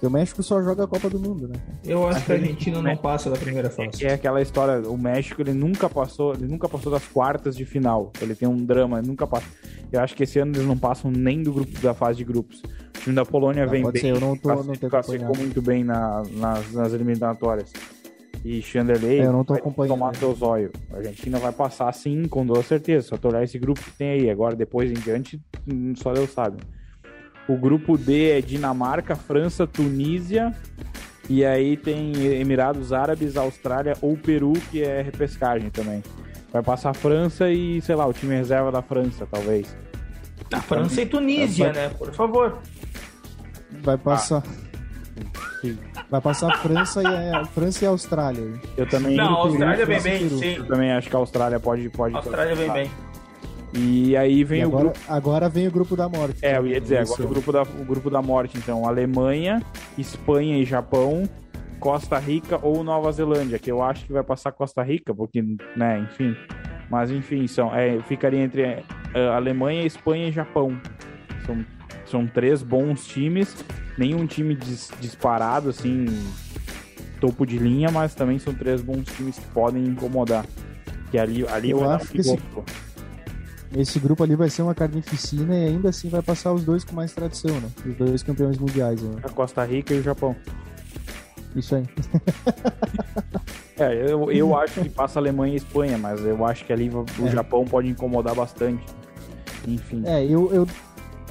[0.03, 1.55] Porque o México só joga a Copa do Mundo, né?
[1.85, 4.05] Eu acho que a Argentina não passa da primeira fase.
[4.05, 8.11] É aquela história, o México ele nunca passou, ele nunca passou das quartas de final.
[8.21, 9.47] Ele tem um drama, ele nunca passa.
[9.93, 12.61] Eu acho que esse ano eles não passam nem do grupo da fase de grupos.
[12.97, 15.85] O time da Polônia ah, vem bem, ser, eu não tô, não classificou muito bem
[15.85, 17.73] na, nas, nas eliminatórias
[18.45, 19.95] e Chanderley é, eu não tô acompanhando.
[19.95, 20.73] tomar teu zóio.
[20.93, 23.07] A Argentina vai passar sim, com toda certeza.
[23.07, 24.31] Só tu olhar esse grupo que tem aí.
[24.31, 26.57] Agora, depois em diante, hum, só Deus sabe.
[27.49, 30.55] O grupo D é Dinamarca, França, Tunísia.
[31.29, 36.03] E aí tem Emirados Árabes, Austrália ou Peru, que é repescagem também.
[36.53, 39.75] Vai passar França e, sei lá, o time reserva da França, talvez.
[40.53, 41.89] A França e Tunísia, né?
[41.91, 42.59] Por favor.
[43.83, 44.43] Vai passar.
[44.47, 44.73] Ah.
[46.11, 48.61] Vai passar a França e a, França e a Austrália.
[48.77, 49.17] Eu também.
[49.17, 50.57] Não, a Austrália vem bem, sim.
[50.57, 51.89] Eu também acho que a Austrália pode.
[51.89, 52.91] pode a Austrália vem bem.
[53.73, 55.01] E aí vem e o agora, grupo.
[55.09, 56.45] Agora vem o grupo da morte.
[56.45, 58.87] É, eu ia dizer, agora o grupo, da, o grupo da morte, então.
[58.87, 59.63] Alemanha,
[59.97, 61.29] Espanha e Japão,
[61.81, 65.43] Costa Rica ou Nova Zelândia, que eu acho que vai passar Costa Rica, porque,
[65.77, 66.37] né, enfim.
[66.91, 70.79] Mas enfim, são, é, ficaria entre uh, Alemanha, Espanha e Japão.
[71.47, 71.65] São,
[72.05, 73.57] são três bons times
[73.97, 76.07] nenhum time dis, disparado, assim,
[77.21, 80.45] topo de linha, mas também são três bons times que podem incomodar.
[81.11, 82.39] Que ali, ali eu acho que esse,
[83.77, 86.95] esse, grupo ali vai ser uma carnificina e ainda assim vai passar os dois com
[86.95, 87.69] mais tradição, né?
[87.87, 89.01] Os dois campeões mundiais.
[89.03, 89.21] Né?
[89.23, 90.37] A Costa Rica e o Japão.
[91.55, 91.85] Isso aí.
[93.79, 97.27] é, eu, eu acho que passa Alemanha e Espanha, mas eu acho que ali o
[97.27, 97.31] é.
[97.31, 98.85] Japão pode incomodar bastante.
[99.67, 100.03] Enfim.
[100.07, 100.67] É, eu, eu,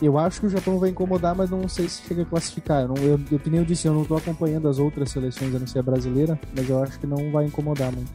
[0.01, 2.81] eu acho que o Japão vai incomodar, mas não sei se chega a classificar.
[2.81, 5.53] Eu, não, eu, eu, que nem eu disse, eu não estou acompanhando as outras seleções,
[5.53, 8.11] a não ser a brasileira, mas eu acho que não vai incomodar muito.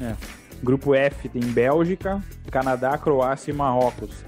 [0.00, 0.14] É.
[0.62, 4.24] Grupo F tem Bélgica, Canadá, Croácia e Marrocos.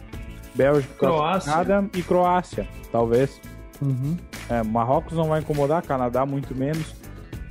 [0.55, 3.41] Bélgica, Croácia Canadá e Croácia, talvez.
[3.81, 4.17] Uhum.
[4.49, 6.95] É, Marrocos não vai incomodar, Canadá muito menos.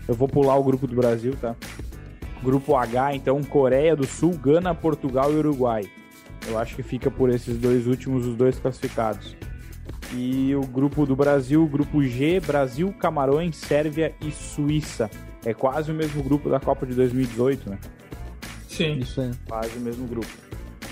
[0.08, 1.56] Eu vou pular o grupo do Brasil, tá?
[2.44, 5.90] Grupo H, então, Coreia do Sul, Gana, Portugal e Uruguai.
[6.48, 9.36] Eu acho que fica por esses dois últimos, os dois classificados.
[10.14, 15.10] E o grupo do Brasil, grupo G, Brasil, Camarões, Sérvia e Suíça.
[15.44, 17.78] É quase o mesmo grupo da Copa de 2018, né?
[18.78, 19.00] Sim.
[19.00, 19.32] Isso aí.
[19.48, 20.28] Quase o mesmo grupo.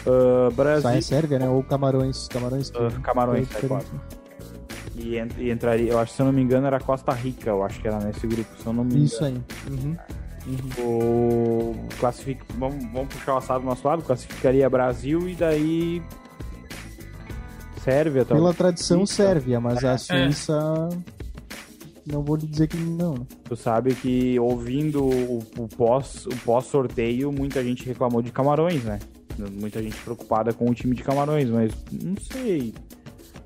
[0.06, 0.82] Uh, Brasil...
[0.82, 1.50] Só é Sérvia, né?
[1.50, 2.28] Ou Camarões.
[2.28, 3.88] Camarões, uh, Camarões, é quase.
[4.96, 7.64] E, ent e, entraria, eu acho, se eu não me engano, era Costa Rica, eu
[7.64, 9.06] acho que era nesse grupo, se eu não me engano.
[9.06, 9.42] Isso aí.
[9.70, 9.98] Uhum.
[10.48, 10.86] Uhum.
[10.86, 12.42] O classific...
[12.58, 16.04] vamos, vamos puxar o assado do nosso lado, classificaria Brasil e daí
[17.86, 19.24] Sérvia Pela tradição Suíça.
[19.24, 19.98] Sérvia, mas a é.
[22.06, 23.16] Não vou lhe dizer que não.
[23.46, 28.84] Tu sabe que ouvindo o, o pós o pós sorteio, muita gente reclamou de Camarões,
[28.84, 29.00] né?
[29.52, 32.74] Muita gente preocupada com o time de Camarões, mas não sei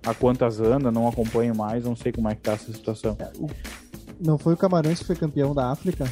[0.06, 3.16] a quantas anda, não acompanho mais, não sei como é que tá essa situação.
[3.20, 3.32] É,
[4.20, 6.06] não foi o Camarões que foi campeão da África?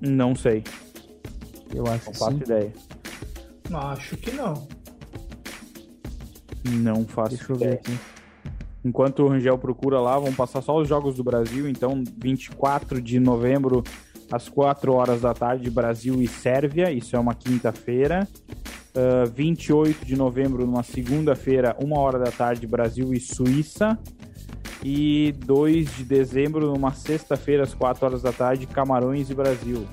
[0.00, 0.64] Não sei.
[1.72, 2.42] Eu acho não que faço sim.
[2.42, 2.72] ideia.
[3.72, 4.66] Acho que não.
[6.64, 7.68] Não faço Deixa ideia.
[7.68, 8.19] eu ver aqui.
[8.84, 11.68] Enquanto o Rangel procura lá, vamos passar só os jogos do Brasil.
[11.68, 13.82] Então, 24 de novembro,
[14.30, 16.90] às 4 horas da tarde, Brasil e Sérvia.
[16.90, 18.26] Isso é uma quinta-feira.
[18.94, 23.98] Uh, ah, 28 de novembro, numa segunda-feira, 1 hora da tarde, Brasil e Suíça.
[24.82, 29.86] E 2 de dezembro, numa sexta-feira, às 4 horas da tarde, Camarões e Brasil.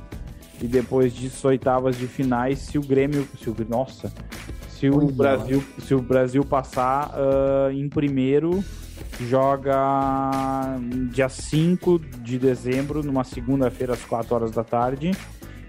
[0.62, 3.28] E depois disso, oitavas de finais, se o Grêmio.
[3.38, 4.12] Se o, nossa!
[4.80, 8.64] Se o, Brasil, se o Brasil passar uh, em primeiro,
[9.22, 10.78] joga
[11.12, 15.12] dia 5 de dezembro, numa segunda-feira, às 4 horas da tarde.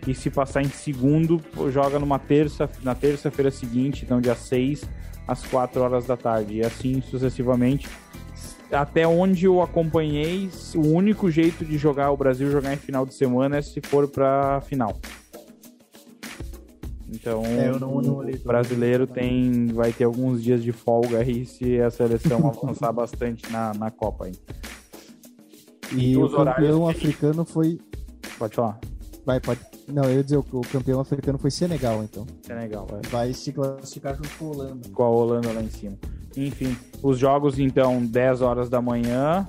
[0.07, 1.41] E se passar em segundo,
[1.73, 4.89] joga numa terça, na terça-feira seguinte, então dia 6,
[5.27, 6.57] às 4 horas da tarde.
[6.57, 7.89] E assim sucessivamente.
[8.71, 13.15] Até onde eu acompanhei, o único jeito de jogar o Brasil jogar em final de
[13.15, 15.01] semana é se for para final.
[17.11, 21.81] Então, é, não, não o brasileiro tem, vai ter alguns dias de folga aí se
[21.81, 24.27] a seleção avançar bastante na, na Copa.
[24.27, 24.33] Aí.
[25.97, 27.81] E o campeão africano foi.
[28.39, 28.79] Pode falar.
[29.25, 29.61] Vai, pode.
[29.89, 32.27] Não, eu ia dizer, o campeão africano foi Senegal, então.
[32.43, 33.01] Senegal, vai.
[33.11, 34.89] Vai se classificar junto com a Holanda.
[34.93, 35.97] Com a Holanda lá em cima.
[36.37, 39.47] Enfim, os jogos, então, 10 horas da manhã.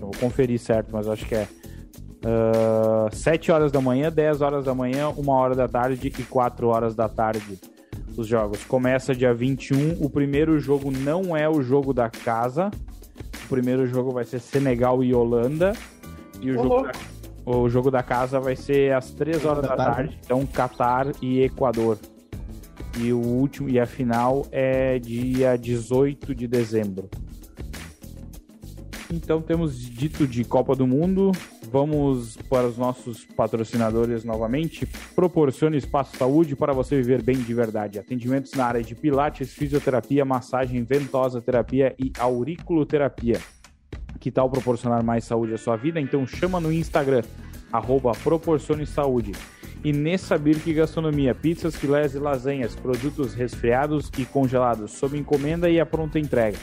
[0.00, 1.46] Vou conferir certo, mas acho que é
[2.24, 6.22] Uh, ah, 7 horas da manhã, 10 horas da manhã, 1 hora da tarde e
[6.22, 7.58] 4 horas da tarde.
[8.16, 8.64] Os jogos.
[8.64, 10.02] Começa dia 21.
[10.04, 12.70] O primeiro jogo não é o jogo da casa.
[13.44, 15.72] O primeiro jogo vai ser Senegal e Holanda.
[16.40, 16.92] E o, jogo da,
[17.46, 19.96] o jogo da, casa vai ser às 3 horas da, da tarde.
[19.96, 20.18] tarde.
[20.24, 21.96] Então, Catar e Equador.
[23.00, 27.08] E o último e a final é dia 18 de dezembro.
[29.10, 31.32] Então temos dito de Copa do Mundo,
[31.70, 34.86] Vamos para os nossos patrocinadores novamente.
[35.14, 37.98] Proporcione espaço saúde para você viver bem de verdade.
[37.98, 43.38] Atendimentos na área de pilates, fisioterapia, massagem, ventosa terapia e auriculoterapia.
[44.18, 46.00] Que tal proporcionar mais saúde à sua vida?
[46.00, 47.22] Então chama no Instagram,
[47.70, 49.32] arroba Proporcione Saúde.
[49.84, 55.78] E nessa Birk Gastronomia, pizzas, filés e lasanhas, produtos resfriados e congelados, sob encomenda e
[55.78, 56.58] a pronta entrega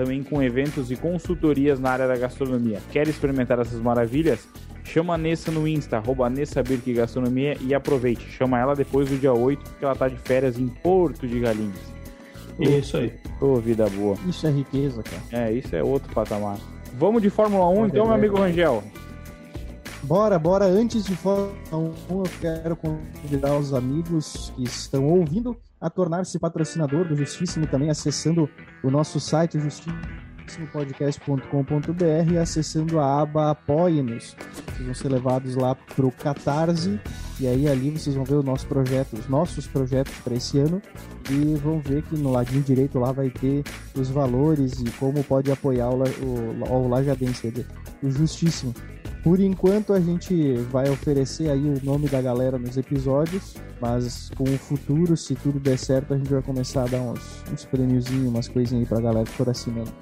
[0.00, 2.80] também com eventos e consultorias na área da gastronomia.
[2.90, 4.48] Quer experimentar essas maravilhas?
[4.82, 8.24] Chama a Nessa no Insta, arroba Nessa Birk Gastronomia e aproveite.
[8.30, 11.92] Chama ela depois do dia 8, porque ela tá de férias em Porto de Galinhas.
[12.58, 13.12] Isso aí.
[13.42, 14.16] Ô, oh, vida boa.
[14.26, 15.44] Isso é riqueza, cara.
[15.44, 16.56] É, isso é outro patamar.
[16.98, 18.82] Vamos de Fórmula 1 então, meu amigo Rangel.
[20.02, 20.64] Bora, bora.
[20.64, 21.16] Antes de 1,
[21.72, 21.92] eu
[22.40, 28.48] quero convidar os amigos que estão ouvindo a tornar-se patrocinador do Justíssimo também, acessando
[28.82, 34.34] o nosso site justissimopodcast.com.br e acessando a aba Apoie-nos.
[34.66, 36.98] Vocês vão ser levados lá para o Catarse
[37.40, 40.80] e aí ali vocês vão ver o nosso projeto, os nossos projetos para esse ano
[41.30, 45.50] e vão ver que no ladinho direito lá vai ter os valores e como pode
[45.50, 47.52] apoiar o, o, o Lajadense,
[48.02, 48.74] o Justíssimo.
[49.22, 54.44] Por enquanto a gente vai oferecer aí o nome da galera nos episódios, mas com
[54.44, 58.28] o futuro, se tudo der certo, a gente vai começar a dar uns, uns prêmiozinhos,
[58.28, 59.92] umas coisinhas aí pra galera que for assinando.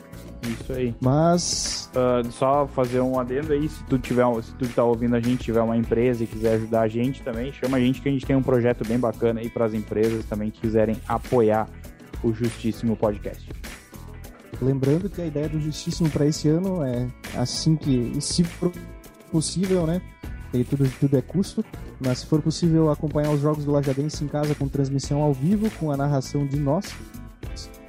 [0.43, 0.95] Isso aí.
[1.01, 1.91] Mas.
[1.95, 5.45] Uh, só fazer um adendo aí, se tu tiver, se tu tá ouvindo a gente,
[5.45, 8.27] tiver uma empresa e quiser ajudar a gente também, chama a gente que a gente
[8.27, 11.69] tem um projeto bem bacana aí para as empresas também que quiserem apoiar
[12.23, 13.49] o Justíssimo Podcast.
[14.61, 18.45] Lembrando que a ideia do Justíssimo para esse ano é assim que, se
[19.31, 20.03] possível, né?
[20.53, 21.65] E tudo, tudo é custo,
[22.01, 25.71] mas se for possível acompanhar os jogos do Lajadense em casa com transmissão ao vivo,
[25.79, 26.95] com a narração de nós,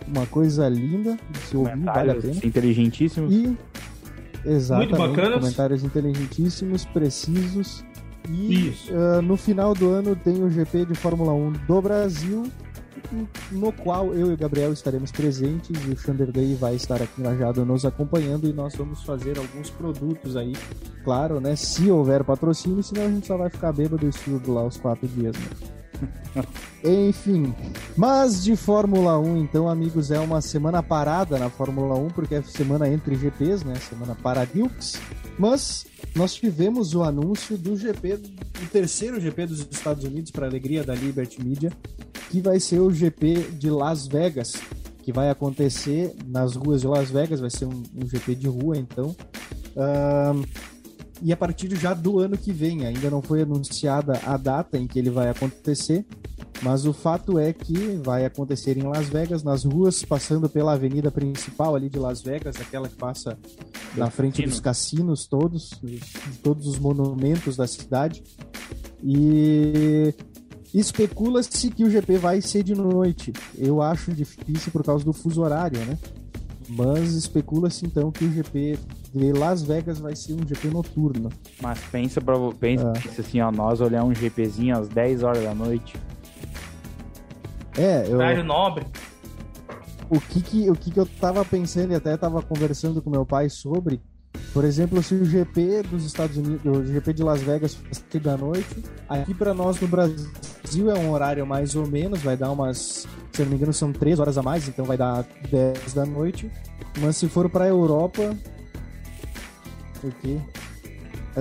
[0.09, 2.35] uma coisa linda de se ouvir, vale a pena.
[2.43, 3.33] Inteligentíssimos.
[3.33, 3.57] E,
[4.45, 4.95] exatamente,
[5.33, 7.83] comentários inteligentíssimos, precisos.
[8.27, 12.43] E uh, no final do ano tem o GP de Fórmula 1 do Brasil
[13.51, 17.65] no qual eu e o Gabriel estaremos presentes e o Xanderday vai estar aqui Lajado
[17.65, 20.53] nos acompanhando e nós vamos fazer alguns produtos aí,
[21.03, 21.55] claro, né?
[21.55, 25.07] Se houver patrocínio, senão a gente só vai ficar bêbado e surdo lá os quatro
[25.07, 25.78] dias, né?
[26.83, 27.53] Enfim,
[27.97, 32.41] mas de Fórmula 1, então, amigos, é uma semana parada na Fórmula 1, porque é
[32.41, 33.75] semana entre GPs, né?
[33.75, 34.99] Semana paradilks.
[35.37, 35.85] Mas
[36.15, 38.13] nós tivemos o anúncio do GP,
[38.63, 41.71] o terceiro GP dos Estados Unidos, para alegria da Liberty Media,
[42.29, 44.53] que vai ser o GP de Las Vegas,
[45.03, 48.77] que vai acontecer nas ruas de Las Vegas, vai ser um, um GP de rua,
[48.77, 49.15] então.
[49.75, 50.45] Uh,
[51.21, 54.87] e a partir já do ano que vem, ainda não foi anunciada a data em
[54.87, 56.05] que ele vai acontecer,
[56.61, 61.09] mas o fato é que vai acontecer em Las Vegas, nas ruas, passando pela avenida
[61.09, 63.37] principal ali de Las Vegas, aquela que passa
[63.95, 65.71] na frente dos cassinos todos,
[66.43, 68.23] todos os monumentos da cidade.
[69.01, 70.13] E
[70.73, 73.31] especula-se que o GP vai ser de noite.
[73.57, 75.97] Eu acho difícil por causa do fuso horário, né?
[76.69, 78.77] Mas especula-se então que o GP
[79.13, 81.29] de Las Vegas vai ser um GP noturno.
[81.61, 83.19] Mas pensa, pra, pensa ah.
[83.19, 85.95] assim, ó, nós olhar um GPzinho às 10 horas da noite.
[87.77, 88.17] É, eu...
[88.17, 88.85] Horário nobre.
[90.09, 93.25] O que que, o que que eu tava pensando e até tava conversando com meu
[93.25, 94.01] pai sobre,
[94.53, 98.35] por exemplo, se o GP dos Estados Unidos, o GP de Las Vegas fosse da
[98.35, 103.07] noite, aqui para nós no Brasil é um horário mais ou menos, vai dar umas,
[103.31, 106.05] se eu não me engano, são 3 horas a mais, então vai dar 10 da
[106.05, 106.49] noite.
[106.99, 108.35] Mas se for para Europa,
[110.03, 110.39] o quê?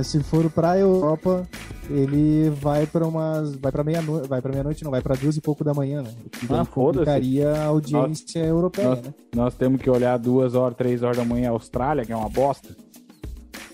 [0.03, 1.47] Se for para Europa,
[1.91, 3.55] ele vai para umas.
[3.57, 4.29] Vai para meia-noite.
[4.29, 6.11] Vai para meia-noite, não, vai para duas e pouco da manhã, né?
[6.25, 9.15] O que ah, complicaria a audiência nós, europeia, nós, né?
[9.35, 12.77] Nós temos que olhar duas horas, três horas da manhã Austrália, que é uma bosta.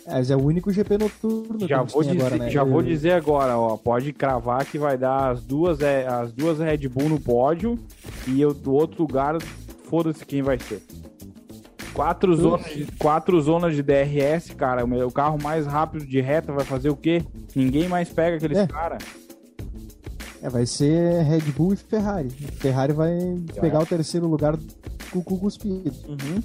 [0.07, 2.51] É, mas é o único GP noturno já vou dizer, agora, né?
[2.51, 3.77] Já vou dizer agora, ó.
[3.77, 7.79] Pode cravar que vai dar as duas, é, as duas Red Bull no pódio
[8.29, 9.39] e eu, do outro lugar,
[9.89, 10.83] foda-se quem vai ser.
[11.95, 14.85] Quatro zonas, de, quatro zonas de DRS, cara.
[14.85, 17.23] O carro mais rápido de reta vai fazer o quê?
[17.55, 18.67] Ninguém mais pega aqueles é.
[18.67, 19.03] caras.
[20.43, 22.29] É, vai ser Red Bull e Ferrari.
[22.29, 23.17] Ferrari vai
[23.55, 23.83] Já pegar é.
[23.83, 24.59] o terceiro lugar
[25.11, 25.91] com o cu cuspido.
[26.09, 26.43] Uhum.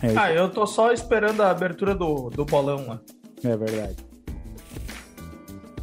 [0.00, 3.00] É ah, eu tô só esperando a abertura do, do bolão lá.
[3.44, 3.96] É verdade.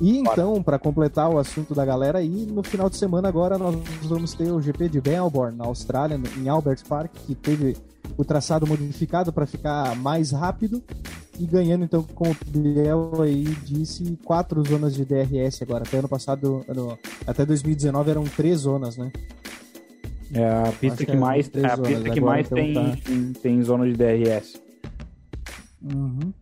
[0.02, 3.76] E então, para completar o assunto da galera aí, no final de semana agora nós
[4.04, 7.76] vamos ter o GP de Melbourne, na Austrália, em Albert Park, que teve
[8.18, 10.84] o traçado modificado para ficar mais rápido
[11.40, 16.10] e ganhando então com o Biel aí disse quatro zonas de DRS agora até ano
[16.10, 19.12] passado ano, até 2019 eram três zonas né
[20.34, 21.88] é a pista que, que mais a zonas.
[21.88, 23.40] pista que agora, mais então, tem, tá...
[23.42, 24.62] tem zona de DRS
[25.82, 26.34] uhum.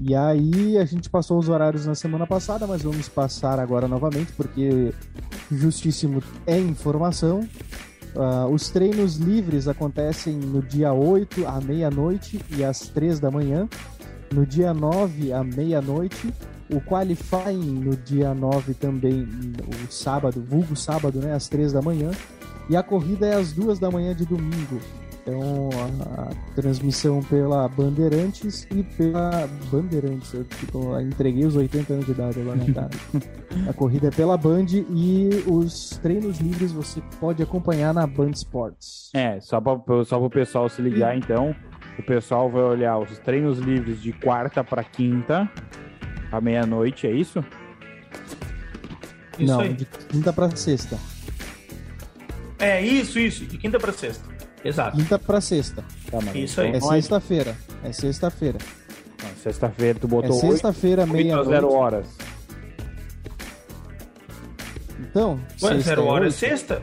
[0.00, 4.32] e aí a gente passou os horários na semana passada mas vamos passar agora novamente
[4.32, 4.94] porque
[5.50, 7.46] justíssimo é informação
[8.16, 13.68] Uh, os treinos livres acontecem no dia 8 à meia-noite e às 3 da manhã.
[14.32, 16.32] No dia 9 à meia-noite.
[16.68, 19.22] O qualifying no dia 9 também,
[19.68, 22.10] o sábado, vulgo sábado, né, às 3 da manhã.
[22.68, 24.80] E a corrida é às 2 da manhã de domingo.
[25.26, 30.32] Então, a, a, transmissão pela Bandeirantes e pela Bandeirantes.
[30.32, 32.90] Eu tipo, entreguei os 80 anos de idade agora, né, cara?
[33.68, 39.10] a corrida é pela Band e os treinos livres você pode acompanhar na Band Sports.
[39.12, 41.54] É, só para só o pessoal se ligar, então.
[41.98, 45.50] O pessoal vai olhar os treinos livres de quarta para quinta,
[46.30, 47.42] à meia-noite, é isso?
[49.38, 49.72] isso Não, aí.
[49.72, 50.98] de quinta para sexta.
[52.58, 54.35] É, isso, isso, de quinta para sexta.
[54.66, 54.96] Exato.
[54.96, 55.84] Quinta pra sexta.
[56.10, 56.36] Tá, mano.
[56.36, 56.72] Isso aí.
[56.72, 57.56] É sexta-feira.
[57.84, 58.58] É sexta-feira.
[59.42, 60.36] Sexta-feira tu botou.
[60.36, 61.50] É sexta-feira, meia-noite.
[61.50, 62.06] zero horas.
[64.98, 65.38] Então.
[65.62, 66.82] Ué, zero é hora é sexta?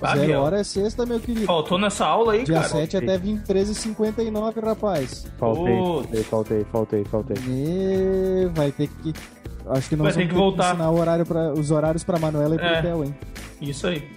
[0.00, 1.46] Ah, zero hora é sexta, meu querido.
[1.46, 2.68] Faltou nessa aula aí, Dia cara.
[2.68, 5.26] Dia 7 até 23h59, rapaz.
[5.38, 7.36] Faltei, faltei, faltei, faltei, faltei.
[7.48, 8.50] E...
[8.54, 9.12] Vai ter que.
[9.66, 10.74] Acho que não vai ter que voltar.
[10.74, 11.52] ensinar o horário pra...
[11.52, 12.82] os horários pra Manuela e pro é.
[12.82, 13.14] Theo, hein?
[13.62, 14.08] Isso aí.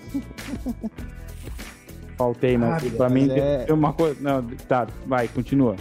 [2.17, 3.71] Faltei, mas ah, pra mim é...
[3.71, 4.17] uma coisa.
[4.21, 5.75] Não, tá, vai, continua.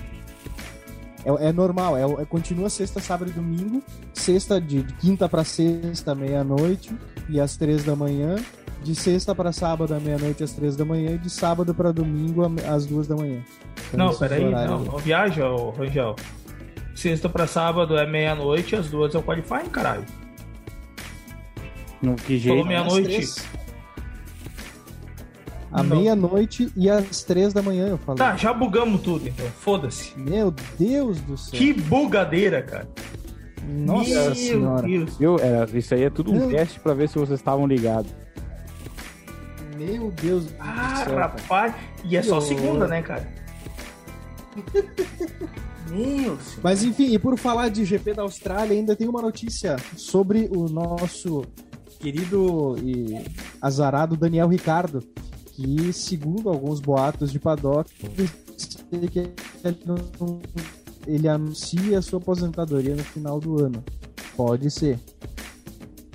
[1.24, 3.82] É, é normal, é, é, continua sexta, sábado e domingo.
[4.12, 6.94] Sexta de, de quinta para sexta, meia-noite
[7.28, 8.36] e às três da manhã.
[8.82, 11.12] De sexta para sábado, à meia-noite às três da manhã.
[11.12, 13.42] E de sábado para domingo, às duas da manhã.
[13.88, 15.44] Então, não, peraí, não, não viaja,
[15.78, 16.16] Rangel.
[16.94, 20.04] Sexta para sábado é meia-noite, às duas é o qualifying, caralho.
[22.04, 22.48] No que jeito?
[22.48, 23.34] Falou meia-noite.
[25.72, 28.18] À meia-noite e às três da manhã, eu falei.
[28.18, 29.46] Tá, já bugamos tudo, então.
[29.58, 30.12] Foda-se.
[30.16, 31.58] Meu Deus do céu.
[31.58, 32.86] Que bugadeira, cara.
[33.66, 34.86] Nossa Meu senhora.
[34.86, 35.16] Deus.
[35.16, 35.36] Viu?
[35.38, 36.50] É, isso aí é tudo um Meu...
[36.50, 38.14] teste pra ver se vocês estavam ligados.
[39.76, 41.18] Meu Deus ah, do céu.
[41.18, 41.74] Ah, rapaz.
[42.04, 43.26] E é só segunda, né, cara?
[45.90, 50.48] Meu Mas enfim, e por falar de GP da Austrália, ainda tem uma notícia sobre
[50.54, 51.44] o nosso
[52.04, 53.24] querido e
[53.62, 55.02] azarado Daniel Ricardo,
[55.52, 57.90] que segundo alguns boatos de paddock,
[61.06, 63.82] ele anuncia sua aposentadoria no final do ano.
[64.36, 64.98] Pode ser.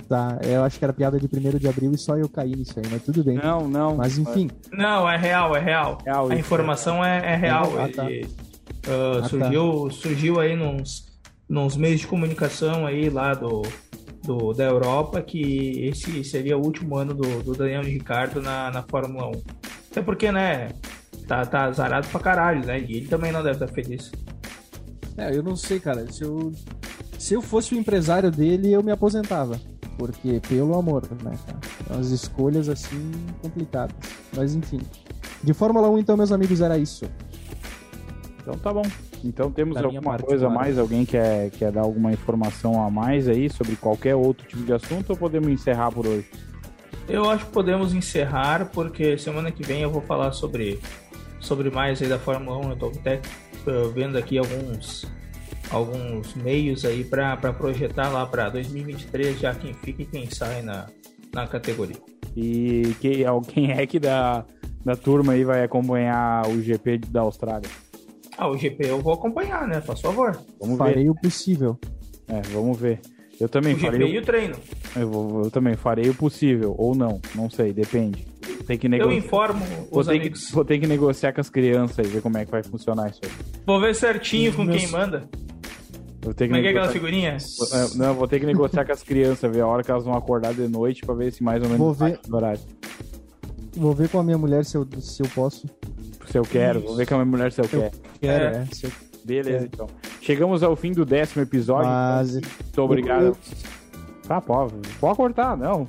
[0.08, 2.78] Tá, eu acho que era piada de 1 de abril e só eu caí nisso
[2.78, 3.38] aí, mas tudo bem.
[3.38, 3.96] Não, não.
[3.96, 4.48] Mas enfim.
[4.72, 5.98] Não, é real, é real.
[6.04, 7.72] real a informação é, é real.
[7.78, 8.10] Ah, tá.
[8.10, 9.94] Ele, uh, ah, surgiu, tá.
[9.94, 11.06] surgiu aí nos,
[11.48, 13.62] nos meios de comunicação aí lá do,
[14.22, 18.82] do, da Europa que esse seria o último ano do, do Daniel Ricardo na, na
[18.82, 19.32] Fórmula 1.
[19.90, 20.68] Até porque, né,
[21.26, 22.80] tá, tá azarado pra caralho, né?
[22.80, 24.10] E ele também não deve estar feliz.
[25.16, 26.10] É, eu não sei, cara.
[26.10, 26.52] Se eu,
[27.18, 29.60] se eu fosse o empresário dele, eu me aposentava.
[29.98, 32.00] Porque, pelo amor, né, cara?
[32.00, 33.12] As escolhas assim
[33.42, 33.96] complicadas.
[34.34, 34.80] Mas enfim.
[35.42, 37.04] De Fórmula 1, então, meus amigos, era isso.
[38.40, 38.82] Então tá bom.
[39.24, 40.78] Então temos da alguma coisa a mais?
[40.78, 45.10] Alguém quer, quer dar alguma informação a mais aí sobre qualquer outro tipo de assunto
[45.10, 46.26] ou podemos encerrar por hoje?
[47.08, 50.78] Eu acho que podemos encerrar, porque semana que vem eu vou falar sobre,
[51.40, 52.70] sobre mais aí da Fórmula 1.
[52.70, 53.20] Eu tô até
[53.94, 55.06] vendo aqui alguns
[55.70, 60.86] alguns meios aí para projetar lá para 2023 já quem fica e quem sai na,
[61.32, 61.96] na categoria.
[62.36, 64.44] E que, quem é que da,
[64.84, 67.68] da turma aí vai acompanhar o GP da Austrália?
[68.40, 69.82] Ah, o GP eu vou acompanhar, né?
[69.82, 70.40] Por favor.
[70.58, 71.10] Vamos farei ver.
[71.10, 71.78] o possível.
[72.26, 72.98] É, vamos ver.
[73.38, 74.00] Eu também o farei.
[74.00, 74.14] GP o...
[74.14, 74.56] e o treino.
[74.96, 78.26] Eu, vou, eu também farei o possível, ou não, não sei, depende.
[78.66, 79.12] Tem que negociar.
[79.12, 82.38] Eu informo vou ter, que, vou ter que negociar com as crianças e ver como
[82.38, 83.30] é que vai funcionar isso aí.
[83.66, 85.28] Vou ver certinho com quem manda.
[86.22, 87.36] Vou ter que Como é que é aquela figurinha?
[87.36, 90.14] É, não, vou ter que negociar com as crianças, ver a hora que elas vão
[90.14, 92.18] acordar de noite pra ver se mais ou menos vou ver...
[92.32, 92.60] horário.
[93.76, 95.66] Vou ver com a minha mulher se eu, se eu posso.
[96.30, 97.92] Se eu quero, vou ver com a minha mulher se eu, eu quero.
[98.20, 98.58] Quero, é.
[98.60, 98.92] é se eu...
[99.24, 99.86] Beleza, então.
[100.20, 101.90] Chegamos ao fim do décimo episódio.
[101.90, 102.32] Mas...
[102.34, 103.24] Muito obrigado.
[103.26, 103.36] Eu...
[104.26, 105.86] Tá, pode, pode cortar, não.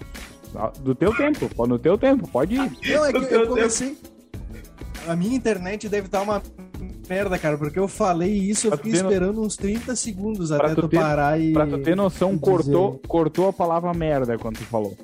[0.79, 2.57] Do teu tempo, no teu tempo, pode ir.
[2.57, 3.97] Não, é que eu comecei.
[5.07, 6.41] A minha internet deve estar uma
[7.07, 9.43] merda, cara, porque eu falei isso, eu fiquei esperando no...
[9.43, 11.53] uns 30 segundos até tu, ter, parar e.
[11.53, 14.97] Pra tu ter noção, cortou, cortou a palavra merda quando tu falou.